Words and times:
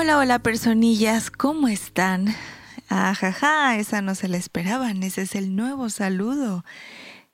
Hola, 0.00 0.18
hola 0.18 0.38
personillas, 0.38 1.30
¿cómo 1.30 1.66
están? 1.66 2.26
Ajaja, 2.90 3.76
esa 3.78 4.02
no 4.02 4.14
se 4.14 4.28
la 4.28 4.36
esperaban, 4.36 5.02
ese 5.02 5.22
es 5.22 5.34
el 5.34 5.56
nuevo 5.56 5.88
saludo, 5.88 6.62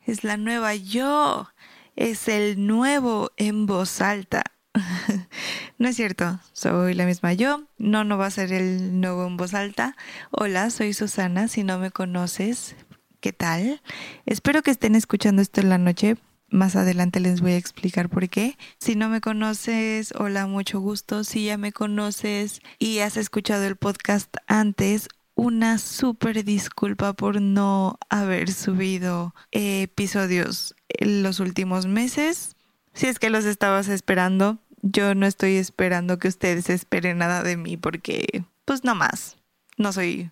es 0.06 0.22
la 0.22 0.36
nueva 0.36 0.76
yo, 0.76 1.48
es 1.96 2.28
el 2.28 2.64
nuevo 2.64 3.32
en 3.36 3.66
voz 3.66 4.00
alta. 4.00 4.44
no 5.78 5.88
es 5.88 5.96
cierto, 5.96 6.40
soy 6.52 6.94
la 6.94 7.06
misma 7.06 7.32
yo, 7.32 7.64
no, 7.78 8.04
no 8.04 8.18
va 8.18 8.26
a 8.26 8.30
ser 8.30 8.52
el 8.52 9.00
nuevo 9.00 9.26
en 9.26 9.36
voz 9.36 9.54
alta. 9.54 9.96
Hola, 10.30 10.70
soy 10.70 10.92
Susana, 10.94 11.48
si 11.48 11.64
no 11.64 11.78
me 11.78 11.90
conoces, 11.90 12.76
¿qué 13.20 13.32
tal? 13.32 13.80
Espero 14.26 14.62
que 14.62 14.70
estén 14.70 14.94
escuchando 14.94 15.42
esto 15.42 15.60
en 15.60 15.68
la 15.68 15.78
noche 15.78 16.16
más 16.54 16.76
adelante 16.76 17.18
les 17.20 17.40
voy 17.40 17.52
a 17.52 17.56
explicar 17.56 18.08
por 18.08 18.28
qué. 18.28 18.56
Si 18.78 18.94
no 18.94 19.08
me 19.08 19.20
conoces, 19.20 20.12
hola, 20.16 20.46
mucho 20.46 20.78
gusto. 20.78 21.24
Si 21.24 21.46
ya 21.46 21.58
me 21.58 21.72
conoces 21.72 22.60
y 22.78 23.00
has 23.00 23.16
escuchado 23.16 23.64
el 23.64 23.76
podcast 23.76 24.36
antes, 24.46 25.08
una 25.34 25.78
súper 25.78 26.44
disculpa 26.44 27.12
por 27.12 27.40
no 27.40 27.98
haber 28.08 28.52
subido 28.52 29.34
episodios 29.50 30.76
en 30.88 31.24
los 31.24 31.40
últimos 31.40 31.86
meses. 31.86 32.54
Si 32.92 33.08
es 33.08 33.18
que 33.18 33.30
los 33.30 33.44
estabas 33.44 33.88
esperando, 33.88 34.58
yo 34.86 35.14
no 35.14 35.24
estoy 35.24 35.56
esperando 35.56 36.18
que 36.18 36.28
ustedes 36.28 36.68
esperen 36.68 37.18
nada 37.18 37.42
de 37.42 37.56
mí 37.56 37.78
porque, 37.78 38.44
pues 38.66 38.84
no 38.84 38.94
más. 38.94 39.36
No 39.78 39.92
soy, 39.92 40.30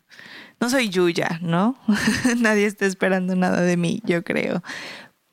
no 0.60 0.68
soy 0.68 0.90
Yuya, 0.90 1.40
¿no? 1.42 1.76
Nadie 2.36 2.66
está 2.66 2.84
esperando 2.84 3.34
nada 3.34 3.62
de 3.62 3.76
mí, 3.78 4.02
yo 4.04 4.22
creo. 4.22 4.62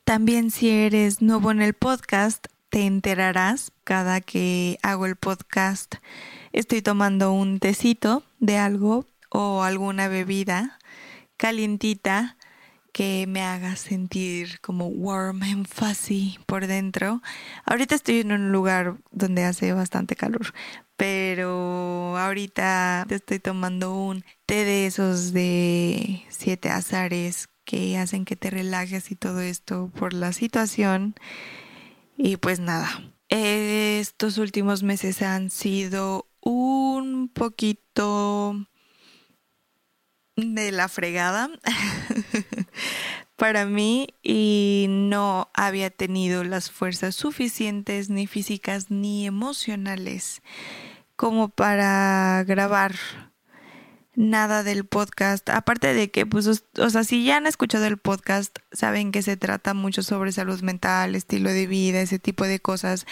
También 0.06 0.52
si 0.52 0.70
eres 0.70 1.22
nuevo 1.22 1.52
en 1.52 1.62
el 1.62 1.74
podcast, 1.74 2.48
te 2.70 2.86
enterarás 2.86 3.74
cada 3.84 4.22
que 4.22 4.80
hago 4.84 5.06
el 5.06 5.18
podcast. 5.18 5.96
Estoy 6.54 6.82
tomando 6.82 7.34
un 7.34 7.60
tecito 7.60 8.24
de 8.40 8.58
algo 8.58 9.06
o 9.30 9.64
alguna 9.64 10.08
bebida 10.08 10.80
calientita 11.36 12.38
que 13.00 13.28
me 13.28 13.42
haga 13.44 13.78
sentir 13.78 14.60
como 14.60 14.88
warm 14.88 15.42
and 15.44 15.66
fuzzy 15.66 16.38
por 16.46 16.68
dentro. 16.68 17.22
Ahorita 17.64 17.96
estoy 17.96 18.20
en 18.20 18.34
un 18.34 18.52
lugar 18.52 18.98
donde 19.10 19.46
hace 19.46 19.72
bastante 19.72 20.18
calor, 20.18 20.54
pero 20.98 22.18
ahorita 22.18 23.08
estoy 23.10 23.40
tomando 23.40 23.96
un 23.96 24.26
té 24.46 24.66
de 24.66 24.86
esos 24.86 25.32
de 25.32 26.26
siete 26.28 26.72
azares 26.72 27.48
que 27.64 27.98
hacen 27.98 28.26
que 28.26 28.36
te 28.36 28.50
relajes 28.50 29.12
y 29.12 29.16
todo 29.16 29.40
esto 29.40 29.90
por 29.98 30.14
la 30.14 30.34
situación. 30.34 31.16
Y 32.18 32.36
pues 32.36 32.60
nada, 32.60 32.90
estos 33.30 34.38
últimos 34.38 34.84
meses 34.84 35.22
han 35.22 35.52
sido 35.52 36.28
un 36.42 37.30
poquito 37.30 38.58
de 40.36 40.72
la 40.74 40.90
fregada 40.90 41.50
para 43.40 43.66
mí 43.66 44.10
y 44.22 44.88
no 44.90 45.50
había 45.54 45.90
tenido 45.90 46.44
las 46.44 46.70
fuerzas 46.70 47.16
suficientes 47.16 48.10
ni 48.10 48.28
físicas 48.28 48.92
ni 48.92 49.26
emocionales 49.26 50.42
como 51.16 51.48
para 51.48 52.44
grabar 52.46 52.96
nada 54.14 54.64
del 54.64 54.84
podcast. 54.84 55.50
Aparte 55.50 55.94
de 55.94 56.12
que, 56.12 56.26
pues, 56.26 56.64
o 56.78 56.90
sea, 56.90 57.06
si 57.06 57.24
ya 57.24 57.38
han 57.38 57.48
escuchado 57.48 57.86
el 57.86 57.98
podcast, 57.98 58.60
saben 58.74 59.14
que 59.14 59.22
se 59.22 59.38
trata 59.38 59.74
mucho 59.74 60.04
sobre 60.04 60.34
salud 60.34 60.62
mental, 60.62 61.16
estilo 61.16 61.50
de 61.50 61.66
vida, 61.66 62.02
ese 62.02 62.20
tipo 62.20 62.44
de 62.44 62.60
cosas. 62.60 63.08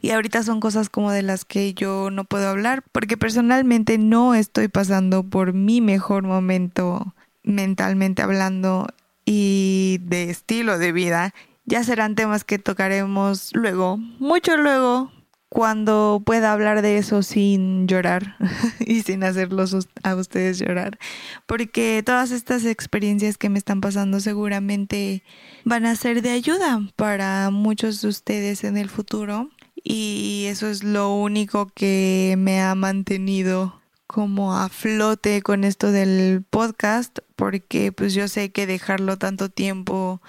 Y 0.00 0.10
ahorita 0.10 0.44
son 0.44 0.60
cosas 0.60 0.90
como 0.90 1.10
de 1.10 1.22
las 1.22 1.44
que 1.44 1.74
yo 1.74 2.12
no 2.12 2.22
puedo 2.22 2.48
hablar, 2.48 2.84
porque 2.92 3.16
personalmente 3.16 3.98
no 3.98 4.36
estoy 4.36 4.68
pasando 4.68 5.24
por 5.24 5.52
mi 5.52 5.80
mejor 5.80 6.22
momento 6.22 7.14
mentalmente 7.42 8.22
hablando 8.22 8.86
y 9.32 9.98
de 10.02 10.28
estilo 10.28 10.78
de 10.78 10.92
vida. 10.92 11.34
Ya 11.64 11.82
serán 11.84 12.14
temas 12.14 12.44
que 12.44 12.58
tocaremos 12.58 13.50
luego, 13.54 13.96
mucho 13.96 14.56
luego, 14.58 15.10
cuando 15.48 16.22
pueda 16.24 16.52
hablar 16.52 16.82
de 16.82 16.98
eso 16.98 17.22
sin 17.22 17.86
llorar 17.86 18.36
y 18.80 19.02
sin 19.02 19.22
hacerlos 19.24 19.76
a 20.02 20.14
ustedes 20.16 20.58
llorar, 20.58 20.98
porque 21.46 22.02
todas 22.04 22.30
estas 22.30 22.64
experiencias 22.64 23.38
que 23.38 23.48
me 23.48 23.58
están 23.58 23.80
pasando 23.80 24.20
seguramente 24.20 25.22
van 25.64 25.86
a 25.86 25.96
ser 25.96 26.20
de 26.20 26.30
ayuda 26.30 26.80
para 26.96 27.50
muchos 27.50 28.02
de 28.02 28.08
ustedes 28.08 28.64
en 28.64 28.76
el 28.76 28.90
futuro 28.90 29.50
y 29.84 30.46
eso 30.48 30.68
es 30.68 30.82
lo 30.82 31.14
único 31.14 31.70
que 31.74 32.34
me 32.38 32.60
ha 32.60 32.74
mantenido 32.74 33.81
como 34.12 34.56
a 34.56 34.68
flote 34.68 35.42
con 35.42 35.64
esto 35.64 35.90
del 35.90 36.44
podcast 36.48 37.18
porque 37.34 37.90
pues 37.90 38.14
yo 38.14 38.28
sé 38.28 38.52
que 38.52 38.66
dejarlo 38.66 39.18
tanto 39.18 39.48
tiempo 39.48 40.22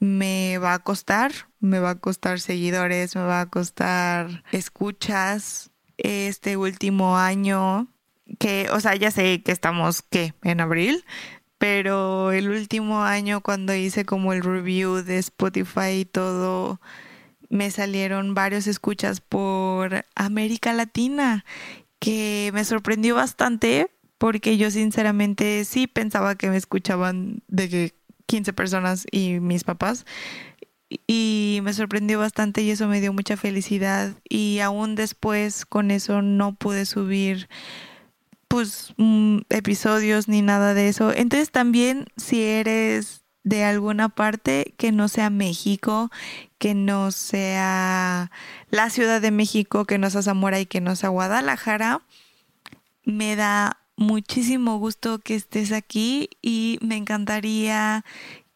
me 0.00 0.58
va 0.58 0.74
a 0.74 0.78
costar, 0.80 1.30
me 1.60 1.78
va 1.78 1.90
a 1.90 2.00
costar 2.00 2.40
seguidores, 2.40 3.14
me 3.14 3.22
va 3.22 3.42
a 3.42 3.46
costar 3.46 4.42
escuchas 4.50 5.70
este 5.96 6.56
último 6.56 7.16
año, 7.16 7.86
que, 8.40 8.68
o 8.72 8.80
sea, 8.80 8.96
ya 8.96 9.12
sé 9.12 9.42
que 9.44 9.52
estamos, 9.52 10.02
¿qué? 10.02 10.34
En 10.42 10.60
abril, 10.60 11.04
pero 11.58 12.32
el 12.32 12.48
último 12.50 13.04
año 13.04 13.42
cuando 13.42 13.74
hice 13.74 14.04
como 14.04 14.32
el 14.32 14.42
review 14.42 15.04
de 15.04 15.18
Spotify 15.18 16.00
y 16.00 16.04
todo, 16.04 16.80
me 17.48 17.70
salieron 17.70 18.34
varios 18.34 18.66
escuchas 18.66 19.20
por 19.20 20.04
América 20.16 20.72
Latina, 20.72 21.44
que 22.02 22.50
me 22.52 22.64
sorprendió 22.64 23.14
bastante 23.14 23.88
porque 24.18 24.56
yo 24.56 24.72
sinceramente 24.72 25.64
sí 25.64 25.86
pensaba 25.86 26.34
que 26.34 26.50
me 26.50 26.56
escuchaban 26.56 27.44
de 27.46 27.68
que 27.68 27.94
15 28.26 28.52
personas 28.52 29.06
y 29.12 29.38
mis 29.38 29.62
papás. 29.62 30.04
Y 31.06 31.60
me 31.62 31.72
sorprendió 31.72 32.18
bastante 32.18 32.62
y 32.62 32.72
eso 32.72 32.88
me 32.88 33.00
dio 33.00 33.12
mucha 33.12 33.36
felicidad. 33.36 34.16
Y 34.28 34.58
aún 34.58 34.96
después 34.96 35.64
con 35.64 35.92
eso 35.92 36.22
no 36.22 36.56
pude 36.56 36.86
subir 36.86 37.48
pues 38.48 38.94
mm, 38.96 39.38
episodios 39.50 40.26
ni 40.26 40.42
nada 40.42 40.74
de 40.74 40.88
eso. 40.88 41.12
Entonces 41.14 41.52
también 41.52 42.06
si 42.16 42.42
eres 42.42 43.21
de 43.44 43.64
alguna 43.64 44.08
parte 44.08 44.74
que 44.76 44.92
no 44.92 45.08
sea 45.08 45.30
México, 45.30 46.10
que 46.58 46.74
no 46.74 47.10
sea 47.10 48.30
la 48.70 48.90
Ciudad 48.90 49.20
de 49.20 49.30
México, 49.30 49.84
que 49.84 49.98
no 49.98 50.10
sea 50.10 50.22
Zamora 50.22 50.60
y 50.60 50.66
que 50.66 50.80
no 50.80 50.94
sea 50.96 51.08
Guadalajara, 51.08 52.02
me 53.04 53.34
da 53.36 53.78
muchísimo 53.96 54.78
gusto 54.78 55.18
que 55.18 55.34
estés 55.34 55.72
aquí 55.72 56.30
y 56.40 56.78
me 56.82 56.96
encantaría 56.96 58.04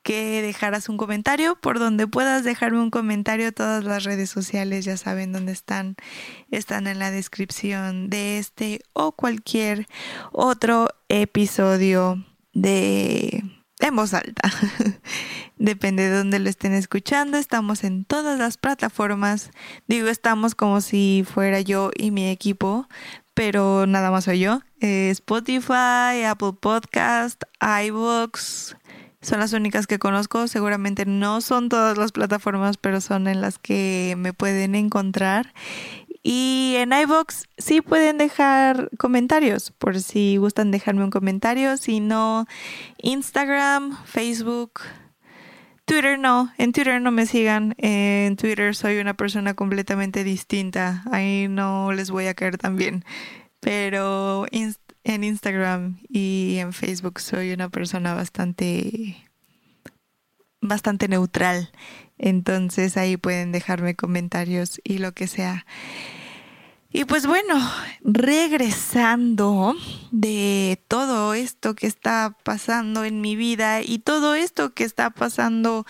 que 0.07 0.41
dejaras 0.41 0.89
un 0.89 0.99
comentario 0.99 1.57
por 1.57 1.81
donde 1.81 2.07
puedas 2.07 2.45
dejarme 2.45 2.81
un 2.81 2.91
comentario. 2.91 3.53
Todas 3.53 3.83
las 3.83 4.05
redes 4.05 4.31
sociales 4.31 4.85
ya 4.85 4.97
saben 4.97 5.33
dónde 5.33 5.51
están. 5.51 5.97
Están 6.53 6.87
en 6.87 7.01
la 7.01 7.11
descripción 7.11 8.09
de 8.09 8.39
este 8.39 8.83
o 8.93 9.11
cualquier 9.11 9.89
otro 10.31 10.91
episodio 11.09 12.25
de 12.53 13.43
en 13.81 13.97
voz 13.97 14.15
alta. 14.15 14.51
Depende 15.59 16.09
de 16.09 16.17
dónde 16.17 16.39
lo 16.39 16.49
estén 16.49 16.73
escuchando. 16.73 17.39
Estamos 17.39 17.85
en 17.85 18.05
todas 18.05 18.39
las 18.39 18.57
plataformas. 18.57 19.51
Digo, 19.87 20.09
estamos 20.09 20.55
como 20.55 20.81
si 20.81 21.25
fuera 21.29 21.61
yo 21.61 21.91
y 21.97 22.11
mi 22.11 22.29
equipo, 22.29 22.89
pero 23.35 23.87
nada 23.87 24.11
más 24.11 24.25
soy 24.25 24.41
yo. 24.41 24.61
Eh, 24.81 25.11
Spotify, 25.11 26.25
Apple 26.27 26.55
Podcast, 26.61 27.43
iVoox, 27.61 28.75
son 29.27 29.41
las 29.41 29.53
únicas 29.53 29.87
que 29.87 29.99
conozco. 29.99 30.47
Seguramente 30.47 31.05
no 31.05 31.41
son 31.41 31.69
todas 31.69 31.99
las 31.99 32.13
plataformas, 32.13 32.77
pero 32.77 33.01
son 33.01 33.27
en 33.27 33.41
las 33.41 33.59
que 33.59 34.15
me 34.17 34.33
pueden 34.33 34.75
encontrar. 34.75 35.53
Y 36.29 36.75
en 36.79 36.93
iVoox 36.93 37.45
sí 37.57 37.83
pueden 37.83 38.19
dejar 38.19 38.91
comentarios, 38.99 39.71
por 39.71 40.01
si 40.01 40.39
gustan 40.39 40.73
dejarme 40.73 41.05
un 41.05 41.11
comentario. 41.11 41.77
Si 41.77 42.01
no, 42.01 42.47
Instagram, 42.99 43.97
Facebook, 44.07 44.81
Twitter 45.85 46.19
no. 46.19 46.53
En 46.59 46.73
Twitter 46.73 47.01
no 47.01 47.13
me 47.13 47.27
sigan. 47.27 47.77
En 47.79 48.35
Twitter 48.35 48.75
soy 48.75 48.99
una 48.99 49.15
persona 49.15 49.55
completamente 49.55 50.25
distinta. 50.25 51.05
Ahí 51.13 51.47
no 51.47 51.93
les 51.93 52.11
voy 52.11 52.27
a 52.27 52.35
caer 52.35 52.59
tan 52.59 52.75
bien. 52.75 53.05
Pero 53.61 54.47
en 54.51 55.23
Instagram 55.23 56.01
y 56.09 56.57
en 56.59 56.73
Facebook 56.73 57.21
soy 57.21 57.53
una 57.53 57.69
persona 57.69 58.15
bastante 58.15 59.26
bastante 60.69 61.09
neutral. 61.09 61.71
Entonces 62.19 62.97
ahí 62.97 63.17
pueden 63.17 63.53
dejarme 63.53 63.95
comentarios 63.95 64.81
y 64.85 64.99
lo 64.99 65.13
que 65.13 65.27
sea. 65.27 65.67
Y 66.91 67.05
pues 67.05 67.27
bueno, 67.27 67.55
regresando 68.03 69.75
de 70.13 70.83
todo 70.89 71.35
esto 71.35 71.75
que 71.75 71.87
está 71.87 72.35
pasando 72.43 73.05
en 73.05 73.21
mi 73.21 73.37
vida 73.37 73.83
y 73.83 73.99
todo 73.99 74.35
esto 74.35 74.73
que 74.73 74.85
está 74.85 75.11
pasando 75.11 75.85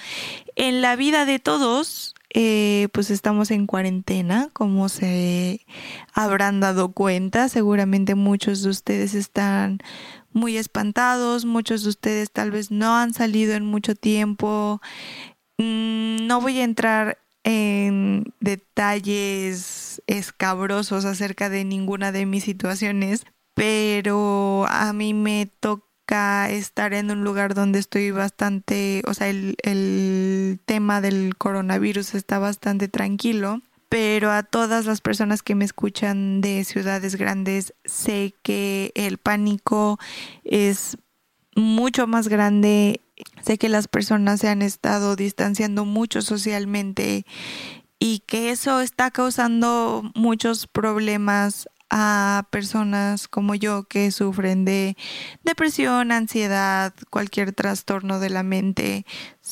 en 0.56 0.82
la 0.82 0.96
vida 0.96 1.24
de 1.24 1.38
todos, 1.38 2.16
eh, 2.30 2.88
pues 2.92 3.10
estamos 3.10 3.52
en 3.52 3.66
cuarentena, 3.66 4.48
como 4.52 4.88
se 4.88 5.64
habrán 6.12 6.58
dado 6.58 6.90
cuenta. 6.90 7.48
Seguramente 7.48 8.14
muchos 8.14 8.62
de 8.62 8.70
ustedes 8.70 9.14
están 9.14 9.78
muy 10.36 10.56
espantados, 10.56 11.44
muchos 11.44 11.82
de 11.82 11.88
ustedes 11.88 12.30
tal 12.30 12.50
vez 12.52 12.70
no 12.70 12.94
han 12.94 13.14
salido 13.14 13.54
en 13.54 13.64
mucho 13.64 13.94
tiempo. 13.94 14.80
Mm, 15.58 16.26
no 16.26 16.40
voy 16.40 16.60
a 16.60 16.64
entrar 16.64 17.18
en 17.42 18.34
detalles 18.40 20.02
escabrosos 20.06 21.04
acerca 21.04 21.48
de 21.48 21.64
ninguna 21.64 22.12
de 22.12 22.26
mis 22.26 22.44
situaciones, 22.44 23.24
pero 23.54 24.66
a 24.68 24.92
mí 24.92 25.14
me 25.14 25.50
toca 25.60 26.50
estar 26.50 26.92
en 26.92 27.10
un 27.10 27.24
lugar 27.24 27.54
donde 27.54 27.78
estoy 27.78 28.10
bastante, 28.10 29.02
o 29.06 29.14
sea, 29.14 29.28
el, 29.28 29.56
el 29.62 30.60
tema 30.66 31.00
del 31.00 31.36
coronavirus 31.36 32.14
está 32.14 32.38
bastante 32.38 32.88
tranquilo 32.88 33.62
pero 33.88 34.32
a 34.32 34.42
todas 34.42 34.86
las 34.86 35.00
personas 35.00 35.42
que 35.42 35.54
me 35.54 35.64
escuchan 35.64 36.40
de 36.40 36.64
ciudades 36.64 37.16
grandes 37.16 37.74
sé 37.84 38.34
que 38.42 38.92
el 38.94 39.18
pánico 39.18 39.98
es 40.44 40.98
mucho 41.54 42.06
más 42.06 42.28
grande. 42.28 43.00
Sé 43.42 43.58
que 43.58 43.68
las 43.68 43.88
personas 43.88 44.40
se 44.40 44.48
han 44.48 44.62
estado 44.62 45.16
distanciando 45.16 45.84
mucho 45.84 46.20
socialmente 46.20 47.24
y 47.98 48.20
que 48.20 48.50
eso 48.50 48.80
está 48.80 49.10
causando 49.10 50.10
muchos 50.14 50.66
problemas 50.66 51.68
a 51.90 52.48
personas 52.50 53.28
como 53.28 53.54
yo 53.54 53.84
que 53.84 54.10
sufren 54.10 54.64
de 54.64 54.96
depresión, 55.44 56.12
ansiedad, 56.12 56.94
cualquier 57.10 57.52
trastorno 57.52 58.20
de 58.20 58.30
la 58.30 58.42
mente. 58.42 59.06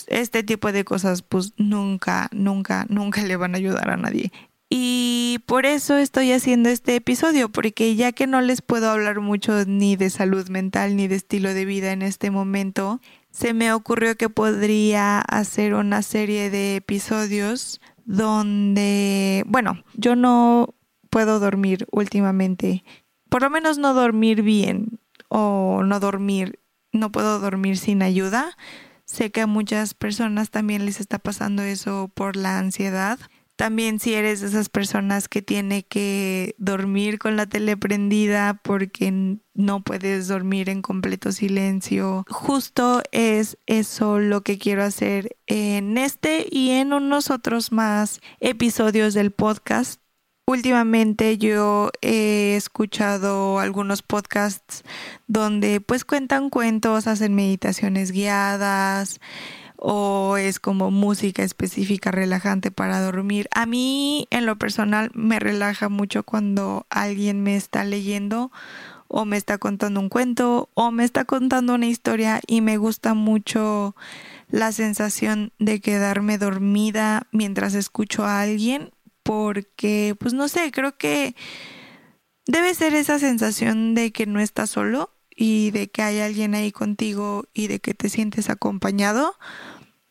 Este 0.08 0.42
tipo 0.42 0.72
de 0.72 0.84
cosas 0.84 1.22
pues 1.22 1.52
nunca, 1.56 2.28
nunca, 2.32 2.86
nunca 2.88 3.22
le 3.22 3.36
van 3.36 3.54
a 3.54 3.58
ayudar 3.58 3.90
a 3.90 3.96
nadie. 3.96 4.32
Y 4.76 5.38
por 5.46 5.66
eso 5.66 5.96
estoy 5.96 6.32
haciendo 6.32 6.68
este 6.68 6.96
episodio, 6.96 7.48
porque 7.48 7.94
ya 7.94 8.12
que 8.12 8.26
no 8.26 8.40
les 8.40 8.60
puedo 8.60 8.90
hablar 8.90 9.20
mucho 9.20 9.64
ni 9.66 9.94
de 9.94 10.10
salud 10.10 10.48
mental 10.48 10.96
ni 10.96 11.06
de 11.06 11.14
estilo 11.14 11.54
de 11.54 11.64
vida 11.64 11.92
en 11.92 12.02
este 12.02 12.30
momento, 12.32 13.00
se 13.30 13.54
me 13.54 13.72
ocurrió 13.72 14.16
que 14.16 14.28
podría 14.28 15.20
hacer 15.20 15.74
una 15.74 16.02
serie 16.02 16.50
de 16.50 16.76
episodios 16.76 17.80
donde, 18.04 19.44
bueno, 19.46 19.84
yo 19.94 20.16
no 20.16 20.74
puedo 21.14 21.38
dormir 21.38 21.86
últimamente, 21.92 22.82
por 23.28 23.42
lo 23.42 23.48
menos 23.48 23.78
no 23.78 23.94
dormir 23.94 24.42
bien 24.42 24.98
o 25.28 25.84
no 25.84 26.00
dormir, 26.00 26.58
no 26.90 27.12
puedo 27.12 27.38
dormir 27.38 27.78
sin 27.78 28.02
ayuda. 28.02 28.56
Sé 29.04 29.30
que 29.30 29.42
a 29.42 29.46
muchas 29.46 29.94
personas 29.94 30.50
también 30.50 30.84
les 30.84 30.98
está 30.98 31.20
pasando 31.20 31.62
eso 31.62 32.10
por 32.12 32.34
la 32.34 32.58
ansiedad. 32.58 33.20
También 33.54 34.00
si 34.00 34.14
eres 34.14 34.40
de 34.40 34.48
esas 34.48 34.68
personas 34.68 35.28
que 35.28 35.40
tiene 35.40 35.84
que 35.84 36.56
dormir 36.58 37.20
con 37.20 37.36
la 37.36 37.46
tele 37.46 37.76
prendida 37.76 38.60
porque 38.64 39.38
no 39.54 39.84
puedes 39.84 40.26
dormir 40.26 40.68
en 40.68 40.82
completo 40.82 41.30
silencio. 41.30 42.24
Justo 42.28 43.04
es 43.12 43.56
eso 43.66 44.18
lo 44.18 44.42
que 44.42 44.58
quiero 44.58 44.82
hacer 44.82 45.36
en 45.46 45.96
este 45.96 46.48
y 46.50 46.70
en 46.70 46.92
unos 46.92 47.30
otros 47.30 47.70
más 47.70 48.20
episodios 48.40 49.14
del 49.14 49.30
podcast. 49.30 50.03
Últimamente 50.46 51.38
yo 51.38 51.90
he 52.02 52.54
escuchado 52.56 53.58
algunos 53.58 54.02
podcasts 54.02 54.84
donde 55.26 55.80
pues 55.80 56.04
cuentan 56.04 56.50
cuentos, 56.50 57.06
hacen 57.06 57.34
meditaciones 57.34 58.12
guiadas, 58.12 59.20
o 59.76 60.36
es 60.36 60.60
como 60.60 60.90
música 60.90 61.42
específica 61.42 62.10
relajante 62.10 62.70
para 62.70 63.00
dormir. 63.00 63.48
A 63.54 63.66
mí 63.66 64.26
en 64.30 64.46
lo 64.46 64.56
personal 64.56 65.10
me 65.14 65.38
relaja 65.38 65.88
mucho 65.88 66.22
cuando 66.22 66.86
alguien 66.90 67.42
me 67.42 67.56
está 67.56 67.84
leyendo 67.84 68.52
o 69.08 69.24
me 69.24 69.36
está 69.36 69.58
contando 69.58 70.00
un 70.00 70.08
cuento 70.08 70.68
o 70.74 70.90
me 70.90 71.04
está 71.04 71.24
contando 71.24 71.74
una 71.74 71.86
historia 71.86 72.40
y 72.46 72.60
me 72.60 72.76
gusta 72.76 73.14
mucho 73.14 73.94
la 74.50 74.72
sensación 74.72 75.52
de 75.58 75.80
quedarme 75.80 76.38
dormida 76.38 77.26
mientras 77.30 77.74
escucho 77.74 78.24
a 78.24 78.40
alguien 78.40 78.90
porque 79.24 80.14
pues 80.20 80.34
no 80.34 80.46
sé, 80.46 80.70
creo 80.70 80.96
que 80.96 81.34
debe 82.46 82.74
ser 82.74 82.94
esa 82.94 83.18
sensación 83.18 83.96
de 83.96 84.12
que 84.12 84.26
no 84.26 84.38
estás 84.38 84.70
solo 84.70 85.10
y 85.34 85.72
de 85.72 85.88
que 85.88 86.02
hay 86.02 86.20
alguien 86.20 86.54
ahí 86.54 86.70
contigo 86.70 87.46
y 87.52 87.66
de 87.66 87.80
que 87.80 87.94
te 87.94 88.08
sientes 88.08 88.50
acompañado 88.50 89.34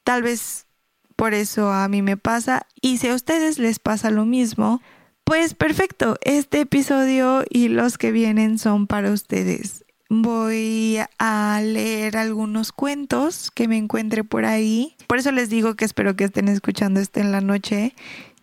Tal 0.04 0.22
vez 0.22 0.68
por 1.16 1.34
eso 1.34 1.72
a 1.72 1.88
mí 1.88 2.02
me 2.02 2.18
pasa 2.18 2.68
y 2.82 2.98
si 2.98 3.08
a 3.08 3.16
ustedes 3.16 3.58
les 3.58 3.80
pasa 3.80 4.12
lo 4.12 4.26
mismo, 4.26 4.82
pues 5.24 5.54
perfecto, 5.54 6.18
este 6.22 6.62
episodio 6.62 7.44
y 7.50 7.70
los 7.70 7.98
que 7.98 8.12
vienen 8.12 8.60
son 8.60 8.88
para 8.88 9.12
ustedes. 9.12 9.86
Voy 10.10 11.00
a 11.18 11.62
leer 11.64 12.18
algunos 12.18 12.72
cuentos 12.72 13.50
que 13.50 13.68
me 13.68 13.78
encuentre 13.78 14.24
por 14.24 14.46
ahí. 14.46 14.96
Por 15.08 15.18
eso 15.18 15.32
les 15.32 15.50
digo 15.50 15.76
que 15.76 15.86
espero 15.86 16.16
que 16.16 16.26
estén 16.26 16.50
escuchando 16.50 17.00
esto 17.00 17.22
en 17.22 17.32
la 17.32 17.42
noche. 17.42 17.96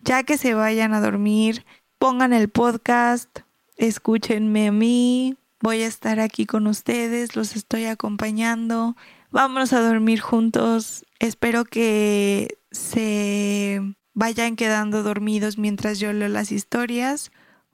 Ya 0.03 0.23
que 0.23 0.37
se 0.37 0.55
vayan 0.55 0.93
a 0.93 1.01
dormir, 1.01 1.63
pongan 1.99 2.33
el 2.33 2.49
podcast, 2.49 3.39
escúchenme 3.77 4.67
a 4.67 4.71
mí. 4.71 5.37
Voy 5.59 5.83
a 5.83 5.87
estar 5.87 6.19
aquí 6.19 6.47
con 6.47 6.65
ustedes, 6.65 7.35
los 7.35 7.55
estoy 7.55 7.85
acompañando. 7.85 8.95
Vamos 9.29 9.73
a 9.73 9.81
dormir 9.81 10.19
juntos. 10.19 11.05
Espero 11.19 11.65
que 11.65 12.57
se 12.71 13.79
vayan 14.15 14.55
quedando 14.55 15.03
dormidos 15.03 15.59
mientras 15.59 15.99
yo 15.99 16.11
leo 16.13 16.29
las 16.29 16.51
historias. 16.51 17.31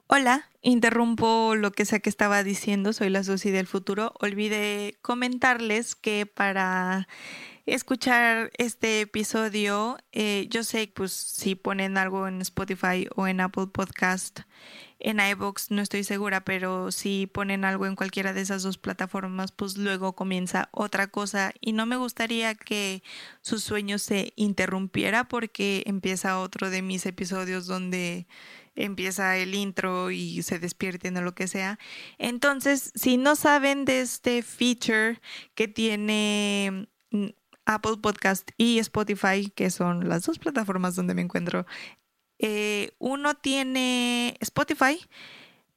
Hola, 0.08 0.50
interrumpo 0.62 1.56
lo 1.56 1.72
que 1.72 1.86
sea 1.86 2.00
que 2.00 2.10
estaba 2.10 2.44
diciendo, 2.44 2.92
soy 2.92 3.10
la 3.10 3.24
Susi 3.24 3.51
del 3.51 3.68
futuro. 3.68 4.13
Olvidé 4.20 4.98
comentarles 5.01 5.96
que 5.96 6.25
para 6.25 7.08
escuchar 7.68 8.52
este 8.58 9.02
episodio, 9.02 9.98
eh, 10.14 10.48
yo 10.50 10.64
sé 10.64 10.92
pues 10.94 11.12
si 11.12 11.56
ponen 11.56 11.98
algo 11.98 12.28
en 12.28 12.42
Spotify 12.42 13.08
o 13.16 13.28
en 13.28 13.42
Apple 13.42 13.68
Podcast, 13.68 14.40
en 15.00 15.20
iVoox 15.20 15.70
no 15.70 15.82
estoy 15.82 16.04
segura, 16.04 16.44
pero 16.46 16.92
si 16.92 17.28
ponen 17.28 17.66
algo 17.66 17.86
en 17.86 17.96
cualquiera 17.96 18.34
de 18.34 18.42
esas 18.42 18.64
dos 18.64 18.78
plataformas, 18.78 19.52
pues 19.52 19.78
luego 19.78 20.14
comienza 20.14 20.70
otra 20.72 21.08
cosa 21.08 21.54
y 21.62 21.74
no 21.74 21.86
me 21.86 21.98
gustaría 21.98 22.56
que 22.56 23.04
su 23.42 23.60
sueño 23.60 24.00
se 24.00 24.34
interrumpiera 24.38 25.26
porque 25.28 25.84
empieza 25.86 26.40
otro 26.40 26.70
de 26.70 26.82
mis 26.82 27.06
episodios 27.06 27.68
donde 27.68 28.28
empieza 28.76 29.38
el 29.38 29.56
intro 29.56 30.10
y 30.12 30.42
se 30.44 30.60
despierten 30.60 31.18
o 31.18 31.22
lo 31.22 31.36
que 31.36 31.48
sea. 31.48 31.80
Entonces, 32.18 32.92
si 32.96 33.18
no 33.18 33.36
saben 33.36 33.86
de 33.86 34.02
este 34.02 34.42
feature 34.42 35.20
que 35.54 35.68
tiene 35.68 36.88
mm, 37.12 37.28
Apple 37.68 37.98
Podcast 38.02 38.50
y 38.58 38.80
Spotify, 38.80 39.52
que 39.54 39.70
son 39.70 40.10
las 40.10 40.24
dos 40.24 40.40
plataformas 40.40 40.96
donde 40.96 41.14
me 41.14 41.22
encuentro 41.22 41.68
eh, 42.40 42.92
uno 43.00 43.34
tiene 43.36 44.38
Spotify, 44.40 45.00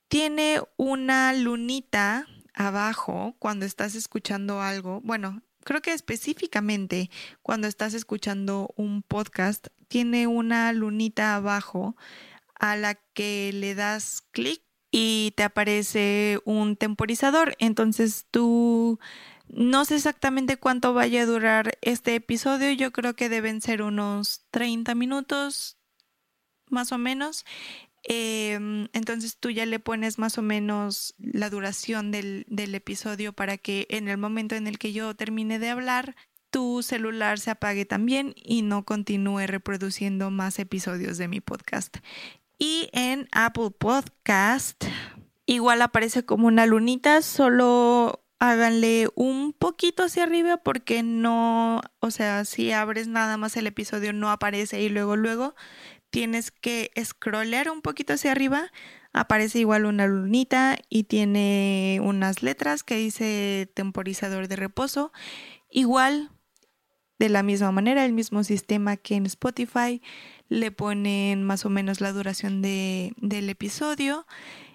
tiene 0.08 0.60
una 0.76 1.32
lunita 1.32 2.26
abajo 2.54 3.34
cuando 3.38 3.64
estás 3.64 3.94
escuchando 3.94 4.60
algo. 4.60 5.00
Bueno, 5.02 5.42
creo 5.64 5.80
que 5.80 5.92
específicamente 5.92 7.10
cuando 7.42 7.66
estás 7.66 7.94
escuchando 7.94 8.72
un 8.76 9.02
podcast, 9.02 9.68
tiene 9.88 10.26
una 10.26 10.72
lunita 10.72 11.34
abajo 11.34 11.96
a 12.58 12.76
la 12.76 12.94
que 12.94 13.50
le 13.54 13.74
das 13.74 14.22
clic 14.30 14.62
y 14.90 15.32
te 15.36 15.44
aparece 15.44 16.40
un 16.44 16.76
temporizador. 16.76 17.56
Entonces 17.58 18.26
tú 18.30 18.98
no 19.52 19.84
sé 19.84 19.96
exactamente 19.96 20.56
cuánto 20.56 20.94
vaya 20.94 21.22
a 21.22 21.26
durar 21.26 21.78
este 21.82 22.14
episodio. 22.14 22.72
Yo 22.72 22.92
creo 22.92 23.14
que 23.14 23.28
deben 23.28 23.60
ser 23.60 23.82
unos 23.82 24.44
30 24.50 24.94
minutos, 24.94 25.78
más 26.68 26.92
o 26.92 26.98
menos. 26.98 27.44
Em, 28.04 28.88
entonces 28.92 29.36
tú 29.38 29.50
ya 29.50 29.66
le 29.66 29.78
pones 29.78 30.18
más 30.18 30.38
o 30.38 30.42
menos 30.42 31.14
la 31.18 31.50
duración 31.50 32.10
del, 32.10 32.46
del 32.48 32.74
episodio 32.74 33.32
para 33.32 33.58
que 33.58 33.86
en 33.90 34.08
el 34.08 34.16
momento 34.16 34.54
en 34.54 34.66
el 34.66 34.78
que 34.78 34.92
yo 34.92 35.14
termine 35.14 35.58
de 35.58 35.68
hablar, 35.68 36.16
tu 36.50 36.82
celular 36.82 37.38
se 37.38 37.50
apague 37.50 37.84
también 37.84 38.34
y 38.36 38.62
no 38.62 38.84
continúe 38.84 39.46
reproduciendo 39.46 40.30
más 40.30 40.58
episodios 40.58 41.18
de 41.18 41.28
mi 41.28 41.40
podcast. 41.40 41.98
Y 42.58 42.88
en 42.92 43.28
Apple 43.32 43.70
Podcast 43.70 44.84
igual 45.46 45.82
aparece 45.82 46.24
como 46.24 46.46
una 46.46 46.66
lunita, 46.66 47.22
solo 47.22 48.19
háganle 48.40 49.08
un 49.14 49.52
poquito 49.52 50.02
hacia 50.02 50.24
arriba 50.24 50.56
porque 50.56 51.02
no, 51.02 51.82
o 52.00 52.10
sea, 52.10 52.44
si 52.46 52.72
abres 52.72 53.06
nada 53.06 53.36
más 53.36 53.56
el 53.56 53.66
episodio 53.66 54.14
no 54.14 54.30
aparece 54.30 54.80
y 54.80 54.88
luego 54.88 55.14
luego 55.14 55.54
tienes 56.08 56.50
que 56.50 56.90
scrollear 57.04 57.70
un 57.70 57.82
poquito 57.82 58.14
hacia 58.14 58.32
arriba, 58.32 58.72
aparece 59.12 59.60
igual 59.60 59.84
una 59.84 60.06
lunita 60.06 60.78
y 60.88 61.04
tiene 61.04 62.00
unas 62.02 62.42
letras 62.42 62.82
que 62.82 62.96
dice 62.96 63.70
temporizador 63.74 64.48
de 64.48 64.56
reposo. 64.56 65.12
Igual, 65.70 66.30
de 67.18 67.28
la 67.28 67.42
misma 67.42 67.72
manera, 67.72 68.06
el 68.06 68.14
mismo 68.14 68.42
sistema 68.42 68.96
que 68.96 69.16
en 69.16 69.26
Spotify, 69.26 70.02
le 70.48 70.72
ponen 70.72 71.44
más 71.44 71.66
o 71.66 71.70
menos 71.70 72.00
la 72.00 72.12
duración 72.12 72.62
de, 72.62 73.12
del 73.18 73.50
episodio 73.50 74.26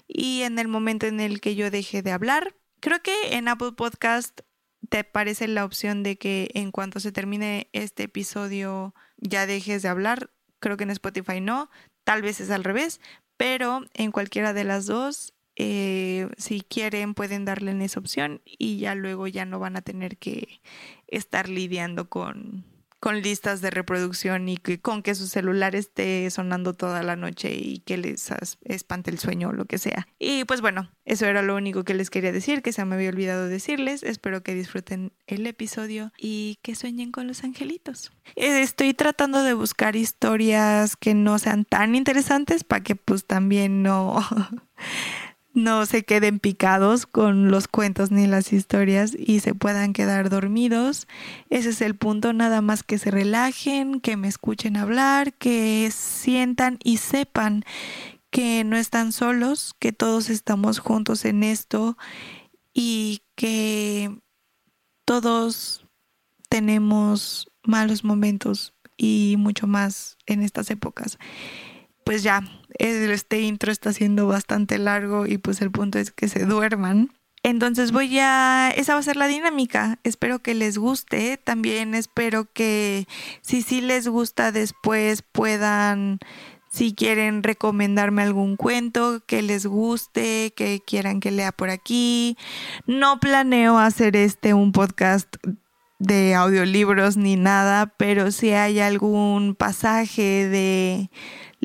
y 0.07 0.43
en 0.43 0.59
el 0.59 0.67
momento 0.67 1.07
en 1.07 1.19
el 1.19 1.41
que 1.41 1.55
yo 1.55 1.71
deje 1.71 2.01
de 2.03 2.11
hablar, 2.11 2.55
creo 2.85 3.01
que 3.01 3.35
en 3.35 3.47
Apple 3.47 3.71
Podcast 3.71 4.41
te 4.89 4.99
aparece 4.99 5.47
la 5.47 5.65
opción 5.65 6.03
de 6.03 6.19
que 6.19 6.51
en 6.53 6.69
cuanto 6.69 6.99
se 6.99 7.11
termine 7.11 7.67
este 7.73 8.03
episodio 8.03 8.93
ya 9.17 9.47
dejes 9.47 9.81
de 9.81 9.89
hablar. 9.89 10.29
Creo 10.59 10.77
que 10.77 10.83
en 10.83 10.91
Spotify 10.91 11.41
no, 11.41 11.71
tal 12.03 12.21
vez 12.21 12.39
es 12.41 12.51
al 12.51 12.63
revés, 12.63 13.01
pero 13.37 13.81
en 13.95 14.11
cualquiera 14.11 14.53
de 14.53 14.65
las 14.65 14.85
dos, 14.85 15.33
eh, 15.55 16.29
si 16.37 16.61
quieren 16.61 17.15
pueden 17.15 17.43
darle 17.43 17.71
en 17.71 17.81
esa 17.81 17.99
opción 17.99 18.43
y 18.45 18.77
ya 18.77 18.93
luego 18.93 19.25
ya 19.25 19.45
no 19.45 19.57
van 19.57 19.77
a 19.77 19.81
tener 19.81 20.17
que 20.17 20.61
estar 21.07 21.49
lidiando 21.49 22.07
con, 22.07 22.65
con 22.99 23.21
listas 23.21 23.61
de 23.61 23.69
reproducción 23.69 24.49
y 24.49 24.57
que, 24.57 24.79
con 24.79 25.03
que 25.03 25.15
su 25.15 25.27
celular 25.27 25.75
esté 25.75 26.29
sonando 26.31 26.73
toda 26.73 27.03
la 27.03 27.15
noche 27.15 27.53
y 27.53 27.79
que 27.79 27.97
les 27.97 28.29
espante 28.63 29.11
el 29.11 29.19
sueño 29.19 29.49
o 29.49 29.53
lo 29.53 29.65
que 29.65 29.77
sea. 29.77 30.07
Y 30.19 30.43
pues 30.45 30.61
bueno, 30.61 30.89
eso 31.05 31.25
era 31.25 31.41
lo 31.41 31.55
único 31.55 31.83
que 31.83 31.93
les 31.93 32.09
quería 32.09 32.31
decir, 32.31 32.61
que 32.61 32.71
se 32.71 32.83
me 32.85 32.95
había 32.95 33.09
olvidado 33.09 33.47
decirles. 33.47 34.03
Espero 34.03 34.43
que 34.43 34.55
disfruten 34.55 35.13
el 35.27 35.45
episodio 35.45 36.11
y 36.17 36.57
que 36.61 36.75
sueñen 36.75 37.11
con 37.11 37.27
los 37.27 37.43
angelitos. 37.43 38.11
Estoy 38.35 38.93
tratando 38.93 39.43
de 39.43 39.53
buscar 39.53 39.95
historias 39.95 40.95
que 40.95 41.13
no 41.13 41.37
sean 41.39 41.65
tan 41.65 41.95
interesantes 41.95 42.63
para 42.63 42.83
que 42.83 42.95
pues 42.95 43.25
también 43.25 43.83
no... 43.83 44.25
no 45.55 45.85
se 45.85 46.03
queden 46.03 46.39
picados 46.39 47.05
con 47.05 47.49
los 47.49 47.67
cuentos 47.67 48.11
ni 48.11 48.27
las 48.27 48.51
historias 48.53 49.15
y 49.17 49.39
se 49.39 49.55
puedan 49.55 49.93
quedar 49.93 50.29
dormidos. 50.29 51.07
Ese 51.49 51.69
es 51.69 51.81
el 51.81 51.95
punto, 51.95 52.33
nada 52.33 52.61
más 52.61 52.83
que 52.83 52.97
se 52.97 53.09
relajen, 53.09 54.01
que 54.01 54.17
me 54.17 54.27
escuchen 54.27 54.75
hablar, 54.75 55.33
que 55.33 55.89
sientan 55.91 56.77
y 56.83 56.97
sepan 56.97 57.63
que 58.29 58.65
no 58.65 58.75
están 58.75 59.13
solos, 59.13 59.73
que 59.79 59.93
todos 59.93 60.29
estamos 60.29 60.79
juntos 60.79 61.23
en 61.23 61.41
esto 61.41 61.97
y 62.73 63.21
que 63.35 64.13
todos 65.05 65.87
tenemos 66.49 67.49
malos 67.63 68.03
momentos 68.03 68.73
y 68.97 69.35
mucho 69.39 69.67
más 69.67 70.17
en 70.25 70.41
estas 70.41 70.69
épocas 70.69 71.17
pues 72.05 72.23
ya, 72.23 72.41
este 72.77 73.41
intro 73.41 73.71
está 73.71 73.91
siendo 73.91 74.27
bastante 74.27 74.77
largo 74.77 75.25
y 75.25 75.37
pues 75.39 75.61
el 75.61 75.71
punto 75.71 75.99
es 75.99 76.11
que 76.11 76.29
se 76.29 76.45
duerman. 76.45 77.09
Entonces 77.41 77.91
voy 77.91 78.17
a, 78.19 78.71
esa 78.75 78.93
va 78.93 78.99
a 78.99 79.03
ser 79.03 79.17
la 79.17 79.27
dinámica. 79.27 79.99
Espero 80.03 80.39
que 80.39 80.53
les 80.53 80.77
guste. 80.77 81.37
También 81.37 81.93
espero 81.93 82.45
que 82.51 83.07
si 83.41 83.61
sí 83.61 83.81
les 83.81 84.07
gusta 84.07 84.51
después 84.51 85.23
puedan, 85.23 86.19
si 86.71 86.93
quieren 86.93 87.43
recomendarme 87.43 88.21
algún 88.21 88.55
cuento 88.55 89.23
que 89.25 89.41
les 89.41 89.65
guste, 89.65 90.53
que 90.55 90.81
quieran 90.85 91.19
que 91.19 91.31
lea 91.31 91.51
por 91.51 91.69
aquí. 91.69 92.37
No 92.87 93.19
planeo 93.19 93.79
hacer 93.79 94.15
este 94.15 94.53
un 94.53 94.71
podcast 94.71 95.35
de 95.99 96.35
audiolibros 96.35 97.17
ni 97.17 97.35
nada, 97.35 97.93
pero 97.97 98.31
si 98.31 98.51
hay 98.51 98.79
algún 98.79 99.55
pasaje 99.55 100.47
de 100.47 101.09